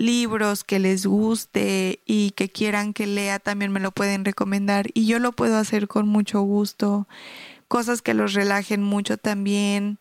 libros 0.01 0.65
que 0.65 0.79
les 0.79 1.07
guste 1.07 2.01
y 2.07 2.33
que 2.33 2.51
quieran 2.51 2.93
que 2.93 3.07
lea, 3.07 3.39
también 3.39 3.71
me 3.71 3.81
lo 3.81 3.93
pueden 3.93 4.25
recomendar 4.25 4.87
y 4.95 5.07
yo 5.07 5.19
lo 5.19 5.33
puedo 5.33 5.57
hacer 5.57 5.87
con 5.87 6.09
mucho 6.09 6.41
gusto. 6.41 7.07
Cosas 7.69 8.03
que 8.03 8.15
los 8.15 8.33
relajen 8.33 8.83
mucho 8.83 9.17
también. 9.17 9.99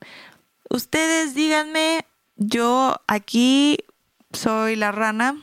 Ustedes 0.70 1.36
díganme, 1.36 2.06
yo 2.38 3.01
aquí 3.08 3.79
soy 4.32 4.75
la 4.75 4.91
rana 4.91 5.36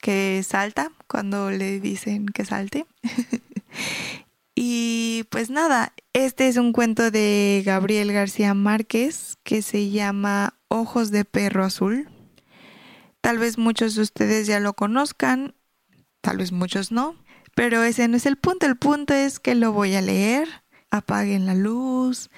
que 0.00 0.42
salta 0.46 0.92
cuando 1.06 1.50
le 1.50 1.80
dicen 1.80 2.26
que 2.26 2.44
salte. 2.44 2.86
y 4.54 5.24
pues 5.30 5.50
nada, 5.50 5.92
este 6.12 6.48
es 6.48 6.56
un 6.56 6.72
cuento 6.72 7.10
de 7.10 7.62
Gabriel 7.64 8.12
García 8.12 8.54
Márquez 8.54 9.36
que 9.42 9.62
se 9.62 9.90
llama 9.90 10.54
Ojos 10.68 11.10
de 11.10 11.24
Perro 11.24 11.64
Azul. 11.64 12.08
Tal 13.22 13.38
vez 13.38 13.56
muchos 13.56 13.94
de 13.94 14.02
ustedes 14.02 14.46
ya 14.48 14.60
lo 14.60 14.74
conozcan, 14.74 15.54
tal 16.20 16.38
vez 16.38 16.50
muchos 16.50 16.90
no, 16.90 17.16
pero 17.54 17.84
ese 17.84 18.08
no 18.08 18.16
es 18.16 18.26
el 18.26 18.36
punto. 18.36 18.66
El 18.66 18.76
punto 18.76 19.14
es 19.14 19.38
que 19.38 19.54
lo 19.54 19.72
voy 19.72 19.94
a 19.94 20.02
leer. 20.02 20.48
Apaguen 20.90 21.46
la 21.46 21.54
luz. 21.54 22.30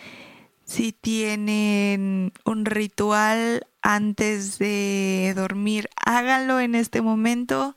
Si 0.65 0.93
tienen 0.93 2.33
un 2.45 2.65
ritual 2.67 3.67
antes 3.83 4.59
de 4.59 5.33
dormir, 5.35 5.89
háganlo 6.05 6.61
en 6.61 6.75
este 6.75 7.01
momento. 7.03 7.77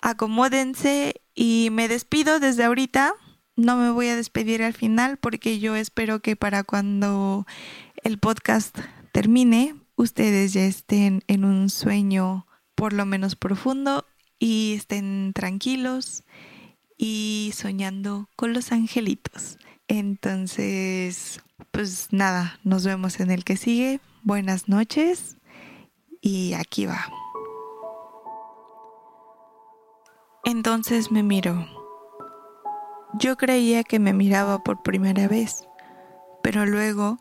Acomódense 0.00 1.20
y 1.34 1.68
me 1.72 1.88
despido 1.88 2.40
desde 2.40 2.64
ahorita. 2.64 3.14
No 3.56 3.76
me 3.76 3.90
voy 3.90 4.08
a 4.08 4.16
despedir 4.16 4.62
al 4.62 4.72
final 4.72 5.16
porque 5.16 5.58
yo 5.58 5.74
espero 5.74 6.20
que 6.20 6.36
para 6.36 6.62
cuando 6.62 7.44
el 8.04 8.18
podcast 8.18 8.78
termine 9.12 9.74
ustedes 9.96 10.52
ya 10.52 10.64
estén 10.64 11.22
en 11.26 11.44
un 11.44 11.70
sueño 11.70 12.46
por 12.74 12.92
lo 12.92 13.06
menos 13.06 13.34
profundo 13.36 14.06
y 14.38 14.74
estén 14.76 15.32
tranquilos 15.34 16.24
y 16.96 17.52
soñando 17.54 18.28
con 18.36 18.52
los 18.52 18.72
angelitos. 18.72 19.58
Entonces, 19.88 21.42
pues 21.70 22.08
nada, 22.10 22.58
nos 22.62 22.84
vemos 22.84 23.20
en 23.20 23.30
el 23.30 23.44
que 23.44 23.56
sigue. 23.56 24.00
Buenas 24.22 24.68
noches 24.68 25.38
y 26.20 26.52
aquí 26.54 26.86
va. 26.86 27.06
Entonces 30.44 31.10
me 31.10 31.22
miro. 31.22 31.66
Yo 33.18 33.36
creía 33.36 33.82
que 33.82 33.98
me 33.98 34.12
miraba 34.12 34.62
por 34.62 34.82
primera 34.82 35.26
vez, 35.28 35.66
pero 36.42 36.66
luego 36.66 37.18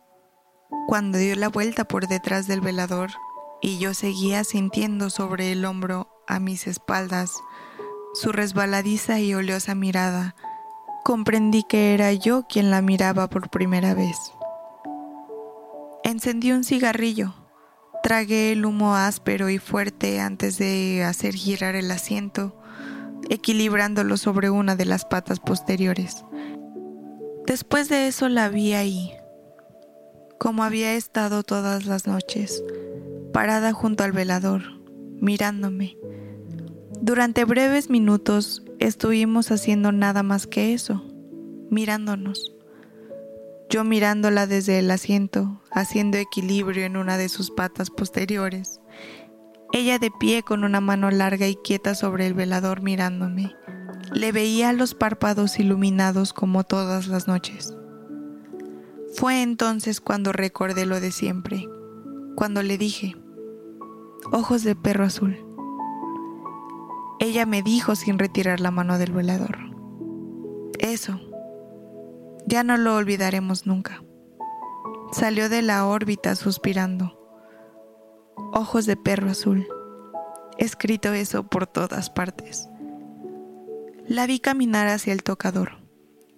cuando 0.87 1.17
dio 1.17 1.35
la 1.35 1.49
vuelta 1.49 1.85
por 1.85 2.07
detrás 2.07 2.47
del 2.47 2.61
velador 2.61 3.11
y 3.61 3.79
yo 3.79 3.93
seguía 3.93 4.43
sintiendo 4.43 5.09
sobre 5.09 5.51
el 5.51 5.65
hombro 5.65 6.09
a 6.27 6.39
mis 6.39 6.67
espaldas 6.67 7.33
su 8.13 8.31
resbaladiza 8.31 9.19
y 9.19 9.33
oleosa 9.33 9.75
mirada, 9.75 10.35
comprendí 11.03 11.63
que 11.63 11.93
era 11.93 12.13
yo 12.13 12.47
quien 12.47 12.71
la 12.71 12.81
miraba 12.81 13.29
por 13.29 13.49
primera 13.49 13.93
vez. 13.93 14.17
Encendí 16.03 16.51
un 16.51 16.63
cigarrillo, 16.63 17.33
tragué 18.03 18.53
el 18.53 18.65
humo 18.65 18.95
áspero 18.95 19.49
y 19.49 19.57
fuerte 19.57 20.21
antes 20.21 20.57
de 20.57 21.03
hacer 21.03 21.33
girar 21.33 21.75
el 21.75 21.91
asiento, 21.91 22.55
equilibrándolo 23.29 24.15
sobre 24.15 24.49
una 24.49 24.75
de 24.75 24.85
las 24.85 25.03
patas 25.03 25.39
posteriores. 25.39 26.23
Después 27.45 27.89
de 27.89 28.07
eso 28.07 28.29
la 28.29 28.47
vi 28.47 28.73
ahí, 28.73 29.11
como 30.39 30.63
había 30.63 30.93
estado 30.95 31.43
todas 31.43 31.85
las 31.85 32.07
noches, 32.07 32.63
parada 33.33 33.73
junto 33.73 34.03
al 34.03 34.11
velador, 34.11 34.63
mirándome. 35.21 35.97
Durante 37.01 37.45
breves 37.45 37.89
minutos 37.89 38.63
estuvimos 38.79 39.51
haciendo 39.51 39.91
nada 39.91 40.23
más 40.23 40.47
que 40.47 40.73
eso, 40.73 41.03
mirándonos. 41.69 42.55
Yo 43.69 43.83
mirándola 43.83 44.47
desde 44.47 44.79
el 44.79 44.91
asiento, 44.91 45.61
haciendo 45.71 46.17
equilibrio 46.17 46.85
en 46.85 46.97
una 46.97 47.17
de 47.17 47.29
sus 47.29 47.51
patas 47.51 47.89
posteriores. 47.89 48.79
Ella 49.73 49.99
de 49.99 50.11
pie 50.11 50.43
con 50.43 50.63
una 50.63 50.81
mano 50.81 51.11
larga 51.11 51.47
y 51.47 51.55
quieta 51.55 51.95
sobre 51.95 52.27
el 52.27 52.33
velador 52.33 52.81
mirándome. 52.81 53.55
Le 54.13 54.31
veía 54.31 54.71
los 54.71 54.93
párpados 54.93 55.59
iluminados 55.59 56.31
como 56.31 56.63
todas 56.63 57.07
las 57.07 57.27
noches. 57.27 57.75
Fue 59.15 59.41
entonces 59.41 60.01
cuando 60.01 60.33
recordé 60.33 60.85
lo 60.85 60.99
de 60.99 61.09
siempre, 61.09 61.69
cuando 62.35 62.61
le 62.63 62.77
dije, 62.77 63.15
ojos 64.33 64.63
de 64.65 64.75
perro 64.75 65.05
azul. 65.05 65.37
Ella 67.21 67.45
me 67.45 67.61
dijo 67.61 67.95
sin 67.95 68.19
retirar 68.19 68.59
la 68.59 68.71
mano 68.71 68.97
del 68.97 69.13
velador. 69.13 69.57
Eso, 70.79 71.17
ya 72.45 72.65
no 72.65 72.75
lo 72.75 72.97
olvidaremos 72.97 73.65
nunca. 73.65 74.03
Salió 75.13 75.47
de 75.47 75.61
la 75.61 75.85
órbita 75.85 76.35
suspirando. 76.35 77.17
Ojos 78.51 78.85
de 78.85 78.97
perro 78.97 79.29
azul. 79.29 79.65
Escrito 80.57 81.13
eso 81.13 81.47
por 81.47 81.67
todas 81.67 82.09
partes. 82.09 82.67
La 84.07 84.27
vi 84.27 84.39
caminar 84.39 84.89
hacia 84.89 85.13
el 85.13 85.23
tocador. 85.23 85.84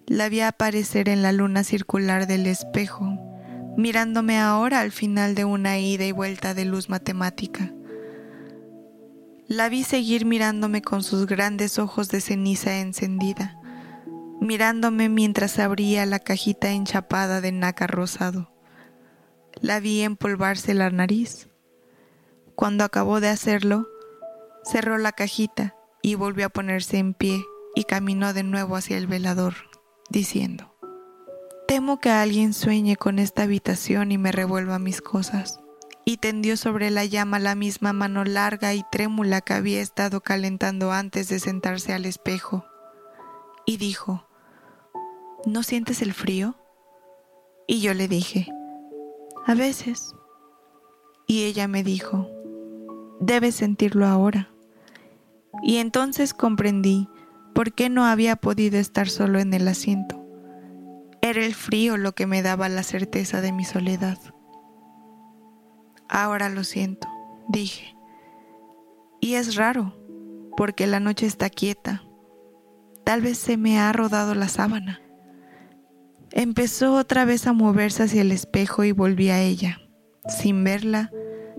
La 0.08 0.28
vi 0.28 0.40
aparecer 0.40 1.08
en 1.08 1.22
la 1.22 1.30
luna 1.30 1.62
circular 1.62 2.26
del 2.26 2.46
espejo, 2.46 3.16
mirándome 3.76 4.40
ahora 4.40 4.80
al 4.80 4.90
final 4.90 5.36
de 5.36 5.44
una 5.44 5.78
ida 5.78 6.04
y 6.04 6.12
vuelta 6.12 6.52
de 6.54 6.64
luz 6.64 6.88
matemática. 6.88 7.72
La 9.46 9.68
vi 9.68 9.84
seguir 9.84 10.26
mirándome 10.26 10.82
con 10.82 11.04
sus 11.04 11.26
grandes 11.26 11.78
ojos 11.78 12.08
de 12.08 12.20
ceniza 12.20 12.80
encendida 12.80 13.58
mirándome 14.40 15.08
mientras 15.08 15.58
abría 15.58 16.06
la 16.06 16.18
cajita 16.18 16.70
enchapada 16.70 17.40
de 17.40 17.52
nácar 17.52 17.90
rosado. 17.90 18.52
La 19.60 19.80
vi 19.80 20.02
empolvarse 20.02 20.74
la 20.74 20.90
nariz. 20.90 21.48
Cuando 22.54 22.84
acabó 22.84 23.20
de 23.20 23.28
hacerlo, 23.28 23.88
cerró 24.64 24.98
la 24.98 25.12
cajita 25.12 25.74
y 26.02 26.14
volvió 26.14 26.46
a 26.46 26.50
ponerse 26.50 26.98
en 26.98 27.14
pie 27.14 27.44
y 27.74 27.84
caminó 27.84 28.32
de 28.32 28.42
nuevo 28.42 28.76
hacia 28.76 28.96
el 28.96 29.06
velador, 29.06 29.54
diciendo, 30.08 30.74
Temo 31.68 32.00
que 32.00 32.08
alguien 32.08 32.54
sueñe 32.54 32.96
con 32.96 33.18
esta 33.18 33.42
habitación 33.42 34.10
y 34.10 34.16
me 34.16 34.32
revuelva 34.32 34.78
mis 34.78 35.02
cosas. 35.02 35.60
Y 36.06 36.16
tendió 36.16 36.56
sobre 36.56 36.90
la 36.90 37.04
llama 37.04 37.38
la 37.38 37.54
misma 37.54 37.92
mano 37.92 38.24
larga 38.24 38.72
y 38.72 38.82
trémula 38.90 39.42
que 39.42 39.52
había 39.52 39.82
estado 39.82 40.22
calentando 40.22 40.92
antes 40.92 41.28
de 41.28 41.38
sentarse 41.38 41.92
al 41.92 42.06
espejo. 42.06 42.64
Y 43.66 43.76
dijo, 43.76 44.26
¿no 45.44 45.62
sientes 45.62 46.00
el 46.00 46.14
frío? 46.14 46.56
Y 47.66 47.82
yo 47.82 47.92
le 47.92 48.08
dije, 48.08 48.48
a 49.46 49.54
veces. 49.54 50.14
Y 51.26 51.44
ella 51.44 51.68
me 51.68 51.82
dijo, 51.82 52.30
debes 53.20 53.56
sentirlo 53.56 54.06
ahora. 54.06 54.50
Y 55.62 55.76
entonces 55.76 56.32
comprendí 56.32 57.10
por 57.58 57.72
qué 57.72 57.88
no 57.88 58.06
había 58.06 58.36
podido 58.36 58.78
estar 58.78 59.08
solo 59.08 59.40
en 59.40 59.52
el 59.52 59.66
asiento. 59.66 60.24
Era 61.22 61.44
el 61.44 61.56
frío 61.56 61.96
lo 61.96 62.14
que 62.14 62.24
me 62.24 62.40
daba 62.40 62.68
la 62.68 62.84
certeza 62.84 63.40
de 63.40 63.50
mi 63.50 63.64
soledad. 63.64 64.16
Ahora 66.08 66.50
lo 66.50 66.62
siento, 66.62 67.08
dije. 67.48 67.96
Y 69.20 69.34
es 69.34 69.56
raro, 69.56 70.00
porque 70.56 70.86
la 70.86 71.00
noche 71.00 71.26
está 71.26 71.50
quieta. 71.50 72.04
Tal 73.02 73.22
vez 73.22 73.38
se 73.38 73.56
me 73.56 73.80
ha 73.80 73.92
rodado 73.92 74.36
la 74.36 74.46
sábana. 74.46 75.02
Empezó 76.30 76.94
otra 76.94 77.24
vez 77.24 77.48
a 77.48 77.52
moverse 77.52 78.04
hacia 78.04 78.22
el 78.22 78.30
espejo 78.30 78.84
y 78.84 78.92
volví 78.92 79.30
a 79.30 79.42
ella. 79.42 79.80
Sin 80.28 80.62
verla, 80.62 81.10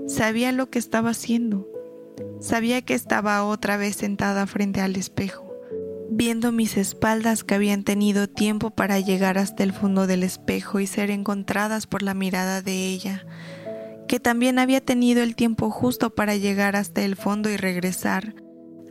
sabía 0.07 0.53
lo 0.53 0.69
que 0.69 0.79
estaba 0.79 1.09
haciendo. 1.09 1.67
Sabía 2.39 2.81
que 2.83 2.93
estaba 2.93 3.43
otra 3.43 3.75
vez 3.75 3.97
sentada 3.97 4.47
frente 4.47 4.79
al 4.79 4.95
espejo, 4.95 5.48
viendo 6.11 6.51
mis 6.51 6.77
espaldas 6.77 7.43
que 7.43 7.55
habían 7.55 7.83
tenido 7.83 8.27
tiempo 8.27 8.71
para 8.71 8.99
llegar 8.99 9.37
hasta 9.37 9.63
el 9.63 9.73
fondo 9.73 10.07
del 10.07 10.23
espejo 10.23 10.79
y 10.79 10.87
ser 10.87 11.11
encontradas 11.11 11.87
por 11.87 12.01
la 12.01 12.13
mirada 12.13 12.61
de 12.61 12.87
ella, 12.87 13.25
que 14.07 14.19
también 14.19 14.57
había 14.57 14.83
tenido 14.83 15.21
el 15.21 15.35
tiempo 15.35 15.69
justo 15.69 16.15
para 16.15 16.35
llegar 16.35 16.75
hasta 16.75 17.01
el 17.03 17.15
fondo 17.15 17.49
y 17.49 17.57
regresar, 17.57 18.35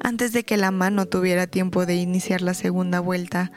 antes 0.00 0.32
de 0.32 0.44
que 0.44 0.56
la 0.56 0.70
mano 0.70 1.06
tuviera 1.06 1.46
tiempo 1.48 1.86
de 1.86 1.96
iniciar 1.96 2.40
la 2.40 2.54
segunda 2.54 3.00
vuelta 3.00 3.50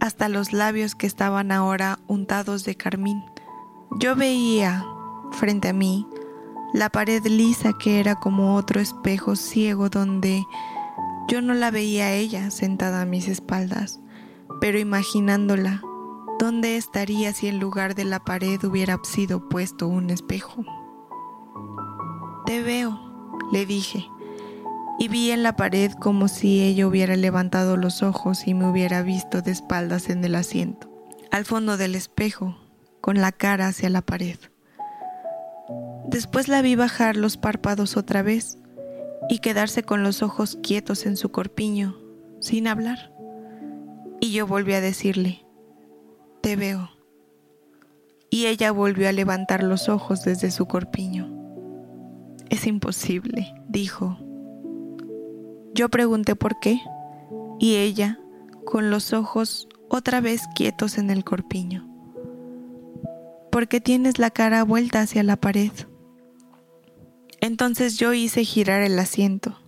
hasta 0.00 0.28
los 0.28 0.52
labios 0.52 0.94
que 0.94 1.06
estaban 1.06 1.52
ahora 1.52 1.98
untados 2.08 2.64
de 2.64 2.74
carmín. 2.76 3.22
Yo 4.00 4.16
veía, 4.16 4.84
frente 5.32 5.68
a 5.68 5.72
mí, 5.72 6.06
la 6.72 6.88
pared 6.88 7.22
lisa 7.26 7.72
que 7.78 8.00
era 8.00 8.14
como 8.14 8.56
otro 8.56 8.80
espejo 8.80 9.36
ciego 9.36 9.90
donde 9.90 10.42
yo 11.28 11.40
no 11.40 11.54
la 11.54 11.70
veía 11.70 12.06
a 12.06 12.12
ella 12.12 12.50
sentada 12.50 13.02
a 13.02 13.06
mis 13.06 13.28
espaldas, 13.28 14.00
pero 14.60 14.78
imaginándola, 14.78 15.82
¿dónde 16.38 16.76
estaría 16.76 17.32
si 17.32 17.48
en 17.48 17.58
lugar 17.58 17.94
de 17.94 18.04
la 18.04 18.24
pared 18.24 18.62
hubiera 18.64 18.98
sido 19.04 19.48
puesto 19.48 19.88
un 19.88 20.10
espejo? 20.10 20.64
Te 22.46 22.62
veo, 22.62 23.00
le 23.52 23.66
dije, 23.66 24.06
y 24.98 25.08
vi 25.08 25.30
en 25.30 25.42
la 25.42 25.56
pared 25.56 25.92
como 25.92 26.28
si 26.28 26.62
ella 26.62 26.86
hubiera 26.86 27.16
levantado 27.16 27.76
los 27.76 28.02
ojos 28.02 28.46
y 28.46 28.54
me 28.54 28.68
hubiera 28.68 29.02
visto 29.02 29.42
de 29.42 29.52
espaldas 29.52 30.10
en 30.10 30.24
el 30.24 30.34
asiento, 30.34 30.90
al 31.30 31.44
fondo 31.44 31.76
del 31.76 31.94
espejo, 31.94 32.56
con 33.00 33.20
la 33.20 33.32
cara 33.32 33.68
hacia 33.68 33.90
la 33.90 34.02
pared. 34.02 34.38
Después 36.06 36.48
la 36.48 36.62
vi 36.62 36.76
bajar 36.76 37.16
los 37.16 37.36
párpados 37.36 37.96
otra 37.96 38.22
vez 38.22 38.58
y 39.28 39.38
quedarse 39.38 39.82
con 39.82 40.02
los 40.02 40.22
ojos 40.22 40.58
quietos 40.62 41.06
en 41.06 41.16
su 41.16 41.30
corpiño, 41.30 41.96
sin 42.40 42.66
hablar. 42.66 43.12
Y 44.20 44.32
yo 44.32 44.46
volví 44.46 44.72
a 44.74 44.80
decirle, 44.80 45.44
te 46.40 46.56
veo. 46.56 46.90
Y 48.30 48.46
ella 48.46 48.72
volvió 48.72 49.08
a 49.08 49.12
levantar 49.12 49.62
los 49.62 49.88
ojos 49.88 50.24
desde 50.24 50.50
su 50.50 50.66
corpiño. 50.66 51.30
Es 52.50 52.66
imposible, 52.66 53.54
dijo, 53.68 54.18
yo 55.74 55.88
pregunté 55.88 56.36
por 56.36 56.58
qué, 56.60 56.80
y 57.58 57.76
ella, 57.76 58.18
con 58.64 58.90
los 58.90 59.12
ojos 59.12 59.68
otra 59.88 60.20
vez 60.20 60.42
quietos 60.54 60.98
en 60.98 61.10
el 61.10 61.24
corpiño. 61.24 61.88
¿Por 63.50 63.68
qué 63.68 63.80
tienes 63.80 64.18
la 64.18 64.30
cara 64.30 64.64
vuelta 64.64 65.00
hacia 65.00 65.22
la 65.22 65.36
pared? 65.36 65.72
Entonces 67.42 67.98
yo 67.98 68.12
hice 68.12 68.44
girar 68.44 68.82
el 68.82 68.96
asiento. 69.00 69.58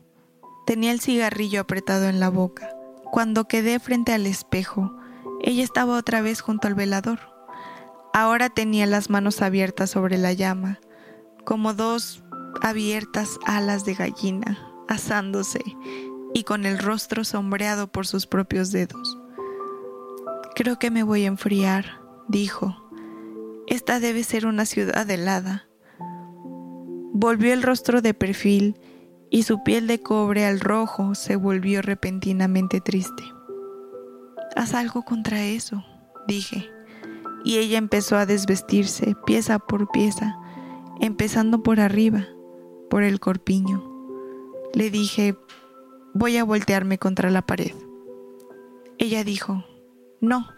Tenía 0.65 0.93
el 0.93 1.01
cigarrillo 1.01 1.61
apretado 1.61 2.09
en 2.09 2.21
la 2.21 2.31
boca. 2.31 2.71
Cuando 3.11 3.49
quedé 3.49 3.81
frente 3.81 4.13
al 4.13 4.27
espejo, 4.27 4.97
ella 5.43 5.65
estaba 5.65 5.99
otra 5.99 6.23
vez 6.23 6.41
junto 6.41 6.69
al 6.69 6.77
velador. 6.77 7.19
Ahora 8.13 8.49
tenía 8.49 8.87
las 8.87 9.11
manos 9.11 9.43
abiertas 9.43 9.91
sobre 9.91 10.19
la 10.19 10.33
llama, 10.33 10.79
como 11.45 11.75
dos 11.75 12.23
abiertas 12.63 13.41
alas 13.45 13.85
de 13.85 13.95
gallina 13.95 14.71
asándose 14.87 15.61
y 16.33 16.45
con 16.45 16.67
el 16.67 16.79
rostro 16.79 17.25
sombreado 17.25 17.91
por 17.91 18.07
sus 18.07 18.29
propios 18.29 18.71
dedos. 18.71 19.19
Creo 20.55 20.79
que 20.79 20.93
me 20.93 21.03
voy 21.03 21.25
a 21.25 21.29
enfriar, 21.29 22.01
dijo. 22.29 22.89
Esta 23.67 23.99
debe 23.99 24.23
ser 24.23 24.47
una 24.47 24.65
ciudad 24.65 25.11
helada. 25.11 25.67
Volvió 27.16 27.53
el 27.53 27.62
rostro 27.62 28.03
de 28.03 28.12
perfil 28.12 28.77
y 29.31 29.44
su 29.44 29.62
piel 29.62 29.87
de 29.87 30.03
cobre 30.03 30.46
al 30.46 30.59
rojo 30.59 31.14
se 31.14 31.37
volvió 31.37 31.81
repentinamente 31.81 32.81
triste. 32.81 33.22
Haz 34.57 34.74
algo 34.74 35.05
contra 35.05 35.44
eso, 35.44 35.85
dije, 36.27 36.68
y 37.44 37.59
ella 37.59 37.79
empezó 37.79 38.16
a 38.16 38.27
desvestirse 38.27 39.14
pieza 39.27 39.61
por 39.61 39.88
pieza, 39.92 40.37
empezando 41.00 41.62
por 41.62 41.79
arriba, 41.79 42.27
por 42.90 43.05
el 43.05 43.20
corpiño. 43.20 43.88
Le 44.72 44.90
dije, 44.90 45.38
voy 46.14 46.37
a 46.37 46.42
voltearme 46.42 46.98
contra 46.98 47.31
la 47.31 47.42
pared. 47.42 47.77
Ella 48.98 49.22
dijo, 49.22 49.64
no, 50.20 50.48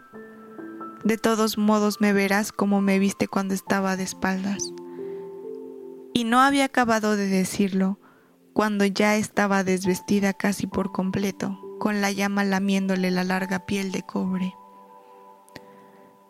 de 1.03 1.19
todos 1.19 1.59
modos 1.59 2.01
me 2.01 2.13
verás 2.13 2.51
como 2.51 2.81
me 2.81 2.97
viste 2.97 3.27
cuando 3.27 3.53
estaba 3.53 3.95
de 3.95 4.01
espaldas. 4.01 4.73
Y 6.17 6.23
no 6.23 6.41
había 6.41 6.65
acabado 6.65 7.15
de 7.15 7.27
decirlo 7.27 7.99
cuando 8.53 8.85
ya 8.85 9.17
estaba 9.17 9.63
desvestida 9.63 10.33
casi 10.33 10.65
por 10.65 10.91
completo, 10.91 11.59
con 11.77 12.01
la 12.01 12.11
llama 12.11 12.43
lamiéndole 12.43 13.11
la 13.11 13.23
larga 13.23 13.67
piel 13.67 13.91
de 13.91 14.01
cobre. 14.01 14.55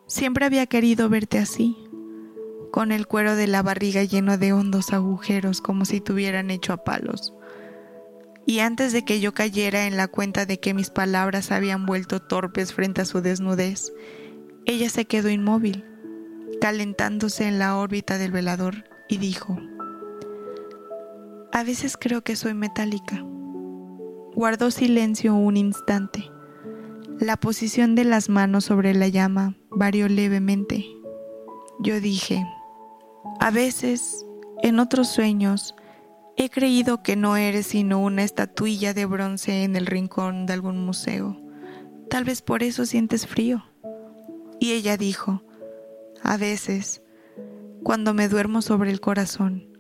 Siempre 0.06 0.46
había 0.46 0.66
querido 0.66 1.08
verte 1.08 1.40
así, 1.40 1.78
con 2.70 2.92
el 2.92 3.08
cuero 3.08 3.38
de 3.38 3.48
la 3.48 3.64
barriga 3.64 4.04
lleno 4.04 4.38
de 4.38 4.52
hondos 4.52 4.92
agujeros 4.92 5.62
como 5.62 5.86
si 5.86 6.02
tuvieran 6.02 6.52
hecho 6.52 6.74
a 6.74 6.84
palos 6.84 7.34
y 8.46 8.60
antes 8.60 8.92
de 8.92 9.06
que 9.06 9.22
yo 9.22 9.34
cayera 9.34 9.88
en 9.88 9.96
la 9.96 10.10
cuenta 10.10 10.46
de 10.46 10.60
que 10.60 10.74
mis 10.74 10.90
palabras 10.90 11.50
habían 11.50 11.86
vuelto 11.86 12.22
torpes 12.22 12.74
frente 12.74 13.00
a 13.00 13.06
su 13.06 13.22
desnudez, 13.22 13.94
ella 14.66 14.90
se 14.90 15.06
quedó 15.06 15.30
inmóvil, 15.30 15.86
calentándose 16.60 17.48
en 17.48 17.58
la 17.58 17.78
órbita 17.78 18.18
del 18.18 18.32
velador, 18.32 18.84
y 19.10 19.18
dijo, 19.18 19.58
A 21.58 21.64
veces 21.64 21.98
creo 21.98 22.24
que 22.24 22.36
soy 22.36 22.54
metálica. 22.54 23.26
Guardó 24.36 24.70
silencio 24.70 25.34
un 25.34 25.58
instante. 25.58 26.30
La 27.20 27.36
posición 27.38 27.96
de 27.96 28.04
las 28.04 28.30
manos 28.30 28.66
sobre 28.66 28.94
la 28.94 29.08
llama 29.08 29.58
varió 29.72 30.08
levemente. 30.08 30.86
Yo 31.80 32.00
dije, 32.00 32.46
a 33.40 33.50
veces, 33.50 34.24
en 34.62 34.80
otros 34.80 35.08
sueños, 35.08 35.74
He 36.36 36.52
creído 36.52 37.02
que 37.02 37.16
no 37.16 37.38
eres 37.38 37.66
sino 37.66 38.04
una 38.04 38.22
estatuilla 38.22 38.94
de 38.94 39.08
bronce 39.08 39.64
en 39.64 39.76
el 39.76 39.88
rincón 39.88 40.46
de 40.46 40.54
algún 40.54 40.86
museo. 40.86 41.42
Tal 42.12 42.24
vez 42.24 42.44
por 42.44 42.62
eso 42.62 42.86
sientes 42.86 43.26
frío. 43.26 43.66
Y 44.60 44.74
ella 44.74 44.96
dijo, 44.96 45.42
a 46.22 46.38
veces, 46.38 47.02
cuando 47.82 48.14
me 48.14 48.30
duermo 48.30 48.62
sobre 48.62 48.92
el 48.92 49.02
corazón, 49.02 49.77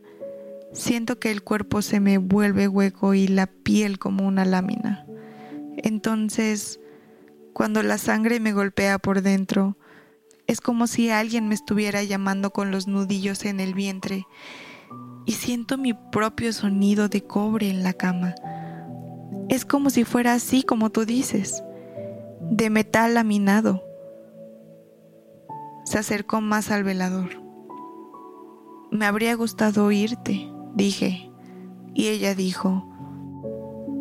siento 0.77 1.19
que 1.19 1.31
el 1.31 1.43
cuerpo 1.43 1.81
se 1.81 1.99
me 1.99 2.17
vuelve 2.17 2.67
hueco 2.67 3.13
y 3.13 3.27
la 3.27 3.47
piel 3.47 3.99
como 3.99 4.25
una 4.27 4.45
lámina. 4.45 5.05
Entonces, 5.77 6.79
cuando 7.53 7.83
la 7.83 7.97
sangre 7.97 8.39
me 8.39 8.53
golpea 8.53 8.99
por 8.99 9.21
dentro, 9.21 9.77
es 10.45 10.61
como 10.61 10.87
si 10.87 11.09
alguien 11.09 11.47
me 11.47 11.55
estuviera 11.55 12.03
llamando 12.03 12.51
con 12.51 12.71
los 12.71 12.87
nudillos 12.87 13.43
en 13.45 13.59
el 13.59 13.73
vientre 13.73 14.27
y 15.25 15.33
siento 15.33 15.77
mi 15.77 15.93
propio 15.93 16.53
sonido 16.53 17.09
de 17.09 17.23
cobre 17.23 17.69
en 17.69 17.83
la 17.83 17.93
cama. 17.93 18.35
Es 19.49 19.65
como 19.65 19.89
si 19.89 20.03
fuera 20.03 20.33
así 20.33 20.63
como 20.63 20.89
tú 20.89 21.05
dices, 21.05 21.63
de 22.49 22.69
metal 22.69 23.15
laminado. 23.15 23.83
Se 25.85 25.97
acercó 25.97 26.39
más 26.41 26.71
al 26.71 26.83
velador. 26.83 27.41
Me 28.89 29.05
habría 29.05 29.35
gustado 29.35 29.85
oírte, 29.85 30.49
dije, 30.77 31.29
y 31.93 32.07
ella 32.07 32.35
dijo, 32.35 32.87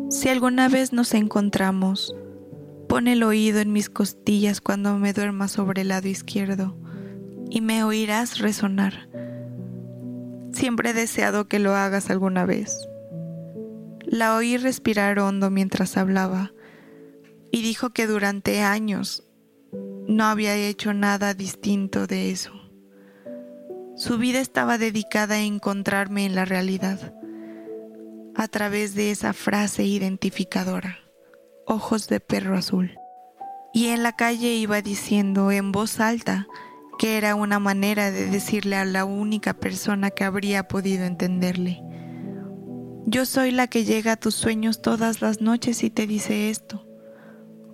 si 0.09 0.29
alguna 0.29 0.69
vez 0.69 0.93
nos 0.93 1.13
encontramos, 1.13 2.15
pon 2.87 3.07
el 3.07 3.23
oído 3.23 3.59
en 3.59 3.73
mis 3.73 3.89
costillas 3.89 4.61
cuando 4.61 4.97
me 4.97 5.11
duerma 5.11 5.47
sobre 5.47 5.81
el 5.81 5.89
lado 5.89 6.07
izquierdo 6.07 6.77
y 7.49 7.61
me 7.61 7.83
oirás 7.83 8.39
resonar. 8.39 9.09
Siempre 10.53 10.91
he 10.91 10.93
deseado 10.93 11.47
que 11.47 11.59
lo 11.59 11.75
hagas 11.75 12.09
alguna 12.09 12.45
vez. 12.45 12.87
La 14.05 14.35
oí 14.35 14.55
respirar 14.57 15.19
hondo 15.19 15.49
mientras 15.49 15.97
hablaba 15.97 16.53
y 17.51 17.61
dijo 17.61 17.89
que 17.89 18.07
durante 18.07 18.61
años 18.61 19.27
no 20.07 20.23
había 20.23 20.55
hecho 20.55 20.93
nada 20.93 21.33
distinto 21.33 22.07
de 22.07 22.31
eso. 22.31 22.56
Su 23.97 24.19
vida 24.19 24.39
estaba 24.39 24.77
dedicada 24.77 25.35
a 25.35 25.41
encontrarme 25.41 26.27
en 26.27 26.35
la 26.35 26.45
realidad 26.45 27.15
a 28.35 28.47
través 28.47 28.93
de 28.93 29.09
esa 29.09 29.33
frase 29.33 29.85
identificadora, 29.85 30.99
ojos 31.65 32.07
de 32.07 32.19
perro 32.19 32.55
azul. 32.55 32.95
Y 33.73 33.87
en 33.87 34.03
la 34.03 34.15
calle 34.15 34.53
iba 34.53 34.83
diciendo 34.83 35.51
en 35.51 35.71
voz 35.71 35.99
alta 35.99 36.45
que 36.99 37.17
era 37.17 37.33
una 37.33 37.57
manera 37.57 38.11
de 38.11 38.27
decirle 38.27 38.75
a 38.75 38.85
la 38.85 39.03
única 39.03 39.55
persona 39.55 40.11
que 40.11 40.23
habría 40.23 40.67
podido 40.67 41.05
entenderle. 41.05 41.81
Yo 43.07 43.25
soy 43.25 43.49
la 43.49 43.65
que 43.65 43.83
llega 43.83 44.11
a 44.11 44.17
tus 44.17 44.35
sueños 44.35 44.83
todas 44.83 45.23
las 45.23 45.41
noches 45.41 45.83
y 45.83 45.89
te 45.89 46.05
dice 46.05 46.51
esto. 46.51 46.85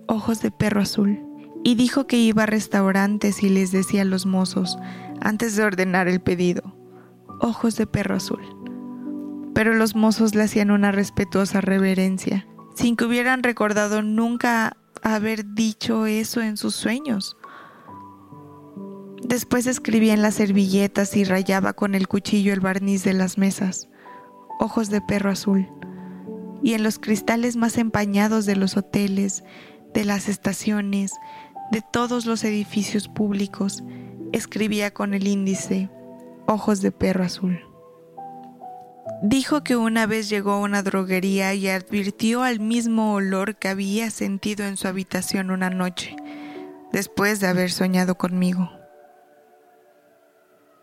Ojos 0.08 0.40
de 0.40 0.50
perro 0.50 0.80
azul. 0.80 1.33
Y 1.64 1.74
dijo 1.74 2.06
que 2.06 2.18
iba 2.18 2.44
a 2.44 2.46
restaurantes 2.46 3.42
y 3.42 3.48
les 3.48 3.72
decía 3.72 4.02
a 4.02 4.04
los 4.04 4.26
mozos, 4.26 4.78
antes 5.20 5.56
de 5.56 5.64
ordenar 5.64 6.06
el 6.06 6.20
pedido, 6.20 6.76
ojos 7.40 7.76
de 7.76 7.86
perro 7.86 8.16
azul. 8.16 8.42
Pero 9.54 9.74
los 9.74 9.96
mozos 9.96 10.34
le 10.34 10.42
hacían 10.42 10.70
una 10.70 10.92
respetuosa 10.92 11.60
reverencia, 11.60 12.46
sin 12.74 12.96
que 12.96 13.06
hubieran 13.06 13.42
recordado 13.42 14.02
nunca 14.02 14.76
haber 15.02 15.54
dicho 15.54 16.06
eso 16.06 16.42
en 16.42 16.56
sus 16.56 16.74
sueños. 16.74 17.36
Después 19.22 19.66
escribía 19.66 20.12
en 20.12 20.20
las 20.20 20.34
servilletas 20.34 21.16
y 21.16 21.24
rayaba 21.24 21.72
con 21.72 21.94
el 21.94 22.08
cuchillo 22.08 22.52
el 22.52 22.60
barniz 22.60 23.04
de 23.04 23.14
las 23.14 23.38
mesas, 23.38 23.88
ojos 24.60 24.90
de 24.90 25.00
perro 25.00 25.30
azul, 25.30 25.66
y 26.62 26.74
en 26.74 26.82
los 26.82 26.98
cristales 26.98 27.56
más 27.56 27.78
empañados 27.78 28.44
de 28.44 28.56
los 28.56 28.76
hoteles, 28.76 29.42
de 29.94 30.04
las 30.04 30.28
estaciones, 30.28 31.12
de 31.74 31.82
todos 31.82 32.24
los 32.24 32.44
edificios 32.44 33.08
públicos, 33.08 33.82
escribía 34.30 34.94
con 34.94 35.12
el 35.12 35.26
índice, 35.26 35.90
ojos 36.46 36.82
de 36.82 36.92
perro 36.92 37.24
azul. 37.24 37.60
Dijo 39.24 39.64
que 39.64 39.74
una 39.74 40.06
vez 40.06 40.28
llegó 40.28 40.52
a 40.52 40.60
una 40.60 40.84
droguería 40.84 41.52
y 41.54 41.66
advirtió 41.66 42.44
al 42.44 42.60
mismo 42.60 43.14
olor 43.14 43.56
que 43.56 43.66
había 43.66 44.12
sentido 44.12 44.64
en 44.64 44.76
su 44.76 44.86
habitación 44.86 45.50
una 45.50 45.68
noche, 45.68 46.14
después 46.92 47.40
de 47.40 47.48
haber 47.48 47.72
soñado 47.72 48.14
conmigo. 48.14 48.70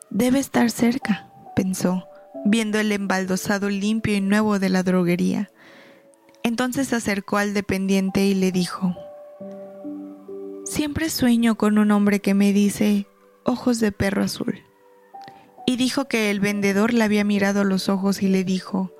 Debe 0.10 0.40
estar 0.40 0.70
cerca, 0.72 1.32
pensó, 1.56 2.06
viendo 2.44 2.82
el 2.82 2.92
embaldosado 2.92 3.70
limpio 3.70 4.14
y 4.14 4.20
nuevo 4.20 4.60
de 4.60 4.68
la 4.68 4.84
droguería. 4.84 5.52
Entonces 6.44 6.90
se 6.90 6.98
acercó 6.98 7.38
al 7.38 7.54
dependiente 7.54 8.26
y 8.26 8.34
le 8.34 8.52
dijo, 8.52 8.94
Siempre 10.72 11.10
sueño 11.10 11.58
con 11.58 11.78
un 11.78 11.92
hombre 11.92 12.22
que 12.22 12.34
me 12.34 12.54
dice, 12.54 13.06
ojos 13.44 13.82
de 13.82 13.92
perro 13.92 14.24
azul. 14.24 14.64
Y 15.68 15.76
dijo 15.76 16.08
que 16.08 16.32
el 16.32 16.40
vendedor 16.40 16.94
le 16.94 17.04
había 17.04 17.26
mirado 17.26 17.66
los 17.66 17.90
ojos 17.90 18.24
y 18.24 18.30
le 18.30 18.46
dijo, 18.46 18.96